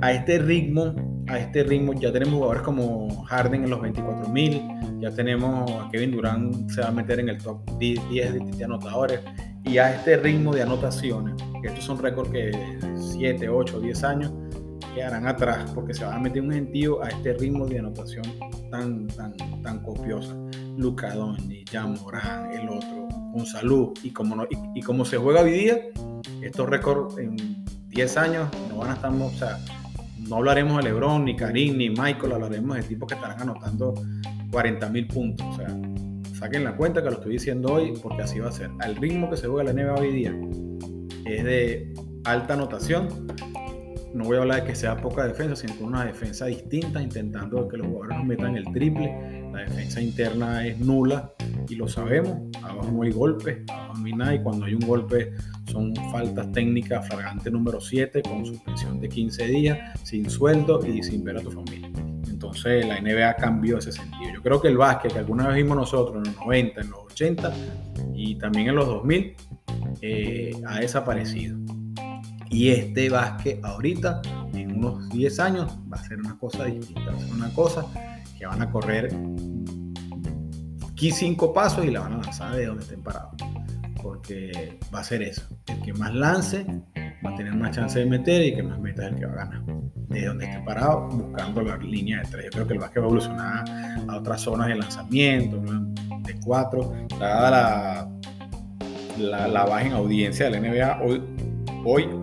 a 0.01 0.13
este 0.13 0.39
ritmo, 0.39 1.25
a 1.29 1.39
este 1.39 1.63
ritmo 1.63 1.93
ya 1.95 2.13
tenemos 2.13 2.35
jugadores 2.35 2.63
como 2.63 3.23
Harden 3.25 3.63
en 3.65 3.71
los 3.71 3.79
24.000, 3.81 5.01
ya 5.01 5.11
tenemos 5.13 5.71
a 5.71 5.89
Kevin 5.91 6.11
Durant 6.11 6.69
se 6.69 6.81
va 6.81 6.89
a 6.89 6.91
meter 6.91 7.21
en 7.21 7.29
el 7.29 7.39
top 7.39 7.79
10 7.79 8.59
de 8.59 8.65
anotadores, 8.65 9.21
y 9.65 9.79
a 9.79 9.95
este 9.95 10.17
ritmo 10.17 10.53
de 10.53 10.63
anotaciones, 10.63 11.37
que 11.63 11.69
estos 11.69 11.85
son 11.85 11.99
récords 11.99 12.31
que 12.31 12.51
7, 12.97 13.49
8, 13.49 13.81
10 13.81 14.05
años, 14.05 14.33
quedarán 14.95 15.27
atrás 15.27 15.71
porque 15.75 15.95
se 15.95 16.05
van 16.05 16.15
a 16.15 16.21
meter 16.21 16.43
un 16.43 16.53
gentío 16.53 17.03
a 17.03 17.09
este 17.09 17.35
ritmo 17.35 17.67
de 17.67 17.79
anotación 17.79 18.25
tan, 18.71 19.07
tan, 19.09 19.35
tan 19.63 19.83
copiosa. 19.83 20.35
Luca 20.77 21.15
Jan 21.71 21.95
Morán, 22.03 22.51
el 22.53 22.69
otro, 22.69 23.09
con 23.33 23.47
salud 23.47 23.93
y 24.03 24.11
como, 24.11 24.37
no, 24.37 24.47
y, 24.75 24.81
como 24.81 25.05
se 25.05 25.19
juega 25.19 25.43
hoy 25.43 25.53
día, 25.53 25.79
estos 26.43 26.69
récords 26.69 27.19
en 27.19 27.65
10 27.89 28.17
años 28.17 28.49
no 28.69 28.79
van 28.79 28.91
a 28.91 28.95
estar, 28.95 29.13
o 29.13 29.31
sea, 29.31 29.59
no 30.19 30.37
hablaremos 30.37 30.79
de 30.79 30.85
LeBron, 30.85 31.25
ni 31.25 31.37
Karim, 31.37 31.77
ni 31.77 31.91
Michael, 31.91 32.33
hablaremos 32.33 32.77
de 32.77 32.83
tipos 32.85 33.09
que 33.09 33.15
estarán 33.15 33.41
anotando 33.43 33.95
40 34.51 34.89
mil 34.89 35.07
puntos. 35.07 35.47
O 35.47 35.57
sea, 35.57 35.69
saquen 36.35 36.65
la 36.65 36.77
cuenta 36.77 37.03
que 37.03 37.11
lo 37.11 37.17
estoy 37.17 37.33
diciendo 37.33 37.73
hoy 37.73 37.93
porque 38.03 38.23
así 38.23 38.39
va 38.39 38.49
a 38.49 38.53
ser. 38.53 38.71
Al 38.81 38.97
ritmo 38.97 39.29
que 39.31 39.37
se 39.37 39.49
juega 39.49 39.73
la 39.73 39.83
NBA 39.83 39.95
hoy 39.95 40.13
día 40.13 40.35
es 41.25 41.45
de 41.45 41.95
alta 42.25 42.55
anotación 42.55 43.27
no 44.15 44.25
voy 44.25 44.37
a 44.37 44.41
hablar 44.41 44.63
de 44.63 44.69
que 44.69 44.75
sea 44.75 44.97
poca 44.97 45.27
defensa, 45.27 45.57
sino 45.57 45.75
con 45.77 45.87
una 45.89 46.05
defensa 46.05 46.47
distinta, 46.47 47.01
intentando 47.01 47.67
que 47.69 47.79
los 47.79 47.87
jugadores 47.87 48.19
nos 48.19 48.27
metan 48.27 48.57
el 48.57 48.65
triple. 48.73 49.51
La 49.53 49.61
defensa 49.61 50.01
interna 50.01 50.67
es 50.67 50.79
nula 50.79 51.33
y 51.69 51.77
lo 51.77 51.89
sabemos. 51.89 52.39
Abajo 52.63 52.91
no 52.91 53.03
hay 53.03 53.11
golpes, 53.11 53.59
abajo 53.69 53.99
no 53.99 54.07
hay 54.07 54.13
nada. 54.13 54.35
Y 54.35 54.43
cuando 54.43 54.67
hay 54.67 54.75
un 54.75 54.87
golpe, 54.87 55.33
son 55.71 55.95
faltas 56.11 56.51
técnicas 56.53 57.07
flagrante 57.07 57.51
número 57.51 57.81
7, 57.81 58.23
con 58.23 58.45
suspensión 58.45 59.01
de 59.01 59.09
15 59.09 59.47
días, 59.47 60.01
sin 60.03 60.29
sueldo 60.29 60.81
y 60.87 61.03
sin 61.03 61.25
ver 61.25 61.39
a 61.39 61.41
tu 61.41 61.51
familia. 61.51 61.91
Entonces 62.29 62.87
la 62.87 63.01
NBA 63.01 63.37
cambió 63.37 63.79
ese 63.79 63.93
sentido. 63.93 64.33
Yo 64.35 64.43
creo 64.43 64.61
que 64.61 64.69
el 64.69 64.77
básquet 64.77 65.13
que 65.13 65.19
alguna 65.21 65.49
vez 65.49 65.57
vimos 65.57 65.77
nosotros 65.77 66.17
en 66.17 66.33
los 66.33 66.41
90, 66.41 66.81
en 66.81 66.91
los 66.91 67.01
80 67.05 67.53
y 68.15 68.35
también 68.37 68.69
en 68.69 68.75
los 68.75 68.87
2000, 68.87 69.37
eh, 70.01 70.53
ha 70.67 70.81
desaparecido. 70.81 71.62
Y 72.53 72.69
este 72.69 73.09
básquet 73.09 73.65
ahorita, 73.65 74.21
en 74.53 74.77
unos 74.77 75.09
10 75.09 75.41
años, 75.41 75.79
va 75.91 75.97
a 75.97 76.05
ser 76.05 76.19
una 76.21 76.39
cosa 76.39 76.67
distinta, 76.67 77.11
va 77.11 77.17
a 77.17 77.21
ser 77.21 77.33
una 77.33 77.55
cosa 77.55 77.87
que 78.39 78.45
van 78.45 78.61
a 78.61 78.71
correr 78.71 79.17
aquí 80.93 81.11
cinco 81.11 81.53
pasos 81.55 81.85
y 81.87 81.91
la 81.91 82.01
van 82.01 82.13
a 82.13 82.17
lanzar 82.19 82.55
de 82.55 82.67
donde 82.67 82.83
estén 82.83 83.03
parados. 83.03 83.35
Porque 84.03 84.79
va 84.95 85.01
a 85.01 85.05
ser 85.05 85.23
eso. 85.23 85.43
El 85.67 85.81
que 85.81 85.95
más 85.95 86.15
lance 86.15 86.67
va 87.25 87.31
a 87.31 87.35
tener 87.37 87.55
más 87.55 87.75
chance 87.75 87.99
de 87.99 88.05
meter 88.05 88.43
y 88.43 88.49
el 88.51 88.57
que 88.57 88.63
más 88.65 88.79
meta 88.79 89.07
es 89.07 89.13
el 89.15 89.19
que 89.19 89.27
va 89.27 89.33
a 89.33 89.37
ganar. 89.37 89.63
De 90.09 90.27
donde 90.27 90.45
esté 90.45 90.61
parado, 90.61 91.09
buscando 91.09 91.63
la 91.63 91.79
línea 91.79 92.19
de 92.19 92.29
tres. 92.29 92.45
Yo 92.45 92.51
creo 92.51 92.67
que 92.67 92.73
el 92.75 92.79
básquet 92.81 93.03
va 93.03 93.07
a 93.07 93.09
evolucionar 93.09 93.65
a 94.09 94.17
otras 94.17 94.43
zonas 94.43 94.69
de 94.69 94.75
lanzamiento, 94.75 95.63
de 96.23 96.35
cuatro. 96.45 96.93
Dada 97.19 98.11
la, 99.19 99.49
la, 99.49 99.65
baja 99.65 99.87
en 99.87 99.93
audiencia 99.93 100.51
de 100.51 100.51
la 100.51 100.61
NBA, 100.61 101.03
hoy, 101.03 101.23
hoy 101.85 102.22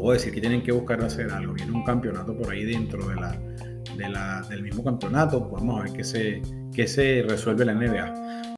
puedo 0.00 0.14
decir 0.14 0.32
que 0.32 0.40
tienen 0.40 0.62
que 0.62 0.72
buscar 0.72 1.02
hacer 1.02 1.30
algo. 1.30 1.52
Viene 1.52 1.72
un 1.72 1.84
campeonato 1.84 2.36
por 2.36 2.50
ahí 2.50 2.64
dentro 2.64 3.06
de 3.08 3.16
la, 3.16 4.42
del 4.48 4.62
mismo 4.62 4.82
campeonato. 4.82 5.48
Vamos 5.50 5.80
a 5.80 5.84
ver 5.84 5.92
qué 5.92 6.04
se, 6.04 6.42
qué 6.72 6.86
se 6.86 7.24
resuelve 7.28 7.64
la 7.64 7.74
NBA. 7.74 8.56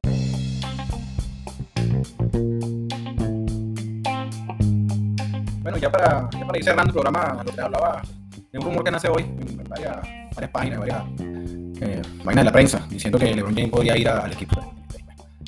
Bueno, 5.61 5.77
ya 5.77 5.91
para, 5.91 6.29
ya 6.31 6.45
para 6.45 6.57
ir 6.57 6.63
cerrando 6.63 6.89
el 6.89 6.93
programa, 6.93 7.43
lo 7.43 7.51
que 7.51 7.61
hablaba 7.61 8.01
de 8.51 8.59
un 8.59 8.65
rumor 8.65 8.83
que 8.83 8.91
nace 8.91 9.09
hoy 9.09 9.23
en 9.23 9.63
varias, 9.67 9.97
varias 10.35 10.51
páginas, 10.51 10.79
varias 10.79 11.03
eh, 11.81 12.01
de 12.25 12.43
la 12.43 12.51
prensa, 12.51 12.85
diciendo 12.89 13.17
que 13.17 13.33
LeBron 13.33 13.55
James 13.55 13.71
podía 13.71 13.97
ir 13.97 14.07
al 14.07 14.31
equipo. 14.31 14.72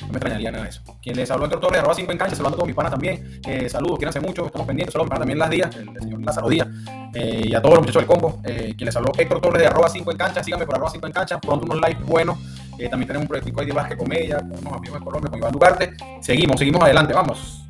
No 0.06 0.12
me 0.12 0.18
extrañaría 0.18 0.50
nada 0.50 0.64
de 0.64 0.70
eso. 0.70 0.82
Quien 1.02 1.16
les 1.16 1.30
habló 1.30 1.44
Héctor 1.46 1.60
Torres, 1.60 1.80
arroba 1.80 1.94
5 1.94 2.12
en 2.12 2.18
cancha, 2.18 2.36
saludando 2.36 2.56
a 2.56 2.58
todos 2.58 2.66
mis 2.66 2.76
panas 2.76 2.92
también. 2.92 3.40
Eh, 3.46 3.68
saludos, 3.68 3.98
quédense 3.98 4.20
mucho, 4.20 4.46
estamos 4.46 4.66
pendientes. 4.66 4.92
Saludos 4.92 5.08
para 5.08 5.20
también 5.20 5.38
las 5.38 5.50
días, 5.50 5.74
el, 5.76 6.00
señor 6.00 6.20
Lázaro 6.22 6.48
Díaz, 6.48 6.68
eh, 7.14 7.42
y 7.44 7.54
a 7.54 7.60
todos 7.60 7.74
los 7.76 7.82
muchachos 7.82 8.02
del 8.02 8.06
combo. 8.06 8.40
Eh, 8.44 8.74
quien 8.76 8.86
les 8.86 8.96
habló 8.96 9.12
Héctor 9.16 9.40
Torres 9.40 9.62
de 9.62 9.68
arroba 9.68 9.88
5 9.88 10.10
en 10.10 10.16
cancha, 10.16 10.42
síganme 10.42 10.66
por 10.66 10.76
arroba 10.76 10.90
5 10.90 11.06
en 11.06 11.12
cancha, 11.12 11.38
pronto 11.38 11.66
unos 11.66 11.80
likes 11.80 12.02
buenos. 12.04 12.38
también 12.90 13.06
tenemos 13.06 13.22
un 13.22 13.28
proyecto 13.28 13.64
de 13.64 13.72
Vázquez 13.72 13.96
Comedia, 13.98 14.38
con 14.38 14.52
unos 14.52 14.72
amigos 14.72 14.98
de 15.00 15.04
Colombia, 15.04 15.30
con 15.30 15.38
Iván 15.38 15.52
Dugarte. 15.52 15.96
Seguimos, 16.20 16.58
seguimos 16.58 16.82
adelante, 16.82 17.12
vamos. 17.14 17.62